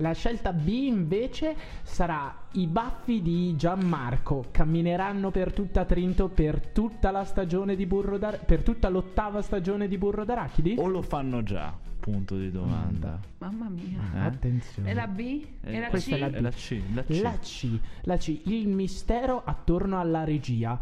La 0.00 0.12
scelta 0.12 0.52
B 0.52 0.68
invece 0.68 1.54
sarà 1.82 2.34
i 2.52 2.66
baffi 2.66 3.20
di 3.22 3.54
Gianmarco 3.56 4.46
cammineranno 4.50 5.30
per 5.30 5.52
tutta 5.52 5.84
Trinto 5.84 6.28
per 6.28 6.68
tutta 6.68 7.10
la 7.10 7.24
stagione 7.24 7.76
di 7.76 7.84
Burro 7.86 8.16
d'Arachidi 8.18 8.46
per 8.46 8.62
tutta 8.62 8.88
l'ottava 8.88 9.42
stagione 9.42 9.88
di 9.88 9.98
Burro 9.98 10.24
d'Arachidi? 10.24 10.76
o 10.78 10.86
lo 10.86 11.02
fanno 11.02 11.42
già? 11.42 11.72
Punto 12.00 12.38
di 12.38 12.50
domanda. 12.50 13.20
Mamma 13.38 13.68
mia. 13.68 14.00
Eh? 14.14 14.18
Attenzione. 14.20 14.90
E 14.90 14.94
la 14.94 15.06
B? 15.06 15.18
Eh, 15.60 15.74
E 15.76 15.80
la 15.80 15.88
questa 15.88 16.16
C? 16.16 16.18
è 16.18 16.18
la 16.18 16.28
B. 16.30 16.34
È 16.34 16.40
la 16.40 16.50
C, 16.50 16.80
la 16.94 17.02
C. 17.04 17.20
La 17.20 17.38
C, 17.38 17.78
la 18.04 18.16
C, 18.16 18.40
il 18.46 18.68
mistero 18.68 19.42
attorno 19.44 20.00
alla 20.00 20.24
regia. 20.24 20.80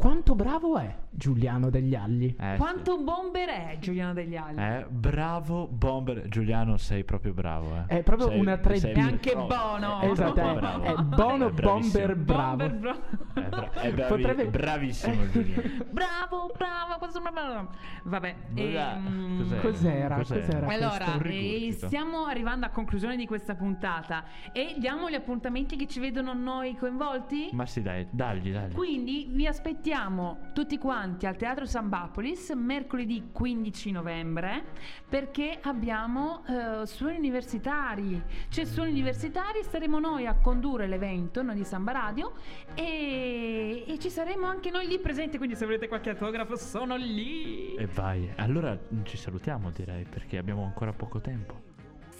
Quanto 0.00 0.34
bravo 0.34 0.78
è 0.78 0.96
Giuliano 1.10 1.68
degli 1.68 1.94
Agli? 1.94 2.34
Eh, 2.40 2.54
Quanto 2.56 2.96
bomber 3.02 3.48
è 3.50 3.76
Giuliano 3.80 4.14
degli 4.14 4.34
Agli? 4.34 4.54
sì. 4.54 4.60
Eh, 4.62 4.86
bravo 4.88 5.66
Bomber. 5.66 6.26
Giuliano, 6.28 6.78
sei 6.78 7.04
proprio 7.04 7.34
bravo. 7.34 7.84
Eh. 7.86 7.98
È 7.98 8.02
proprio 8.02 8.28
Sei- 8.28 8.40
una 8.40 8.54
3D. 8.54 8.74
sei 8.76 8.92
E 8.94 8.98
anche 9.00 9.32
proprio- 9.32 9.58
Bono. 9.58 10.00
è 10.00 10.06
Esatto, 10.10 10.40
è, 10.40 10.54
bravo. 10.54 10.82
è 10.84 10.94
Bono 11.02 11.48
È 11.48 11.52
bravissimo. 11.52 12.06
Bomber 12.06 12.16
bravo. 12.16 12.56
Bomber 12.56 12.78
bro- 12.78 12.98
È, 13.34 13.48
bra- 13.50 13.72
è 13.72 13.92
bravi- 13.92 14.22
Potrebbe- 14.22 14.46
bravissimo 14.46 15.28
Giuliano. 15.30 15.62
bravo, 15.92 16.50
bravo, 16.56 16.98
questo 16.98 17.20
bravo. 17.20 17.68
Vabbè, 18.04 18.34
Bra- 18.48 18.94
ehm? 18.96 19.60
Cos'era? 19.60 19.60
Cos'era? 20.16 20.16
Cos'era? 20.16 20.66
Allora, 20.66 21.20
eh, 21.24 21.72
stiamo 21.72 22.24
arrivando 22.24 22.64
a 22.64 22.70
conclusione 22.70 23.16
di 23.16 23.26
questa 23.26 23.54
puntata 23.54 24.24
e 24.52 24.76
diamo 24.78 25.10
gli 25.10 25.14
appuntamenti 25.14 25.76
che 25.76 25.86
ci 25.86 26.00
vedono 26.00 26.32
noi 26.32 26.74
coinvolti? 26.78 27.50
Ma 27.52 27.66
sì, 27.66 27.82
dai, 27.82 28.06
dagli, 28.10 28.50
dagli. 28.50 28.72
Quindi 28.72 29.28
vi 29.30 29.46
aspettiamo 29.46 29.88
tutti 30.52 30.78
quanti 30.78 31.26
al 31.26 31.36
Teatro 31.36 31.66
Sambapolis 31.66 32.50
mercoledì 32.50 33.30
15 33.32 33.90
novembre 33.90 34.62
perché 35.08 35.58
abbiamo 35.62 36.44
eh, 36.46 36.86
suoni 36.86 37.16
universitari. 37.16 38.22
C'è 38.48 38.64
suoni 38.64 38.90
universitari, 38.90 39.62
saremo 39.62 39.98
noi 39.98 40.26
a 40.26 40.34
condurre 40.34 40.86
l'evento, 40.86 41.42
noi 41.42 41.56
di 41.56 41.64
Samba 41.64 41.92
Radio 41.92 42.34
e, 42.74 43.84
e 43.86 43.98
ci 43.98 44.10
saremo 44.10 44.46
anche 44.46 44.70
noi 44.70 44.86
lì 44.86 44.98
presenti, 45.00 45.38
quindi 45.38 45.56
se 45.56 45.64
volete 45.64 45.88
qualche 45.88 46.10
autografo 46.10 46.56
sono 46.56 46.96
lì. 46.96 47.74
E 47.74 47.86
vai. 47.86 48.30
Allora 48.36 48.78
ci 49.02 49.16
salutiamo, 49.16 49.70
direi, 49.70 50.04
perché 50.04 50.38
abbiamo 50.38 50.64
ancora 50.64 50.92
poco 50.92 51.20
tempo. 51.20 51.69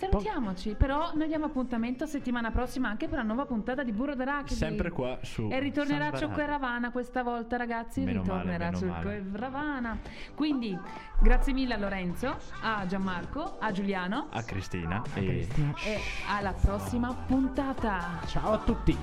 Salutiamoci, 0.09 0.75
però 0.77 1.11
noi 1.15 1.29
diamo 1.29 1.45
appuntamento 1.47 2.07
settimana 2.07 2.51
prossima 2.51 2.89
anche 2.89 3.07
per 3.07 3.19
la 3.19 3.25
nuova 3.25 3.45
puntata 3.45 3.83
di 3.83 3.93
Burro 3.93 4.15
d'Arachidi. 4.15 4.55
Sempre 4.55 4.91
qua 4.91 5.19
su 5.21 5.49
E 5.51 5.61
ritornerà 5.61 6.11
Ciocco 6.17 6.41
e. 6.41 6.47
Ravana 6.47 6.91
questa 6.91 7.23
volta, 7.23 7.59
ragazzi. 7.59 8.01
Meno 8.01 8.23
ritornerà 8.23 8.73
Ciocco 8.73 9.11
e 9.11 9.23
Ravana. 9.31 9.99
Quindi, 10.35 10.79
grazie 11.21 11.53
mille 11.53 11.75
a 11.75 11.79
Lorenzo, 11.79 12.39
a 12.63 12.87
Gianmarco, 12.87 13.59
a 13.59 13.71
Giuliano 13.73 14.29
A 14.31 14.43
Cristina. 14.43 15.03
e... 15.15 15.23
Cristina. 15.23 15.75
e 15.85 15.99
alla 16.29 16.55
prossima 16.55 17.13
puntata. 17.13 18.21
Ciao 18.27 18.53
a 18.53 18.59
tutti. 18.59 18.97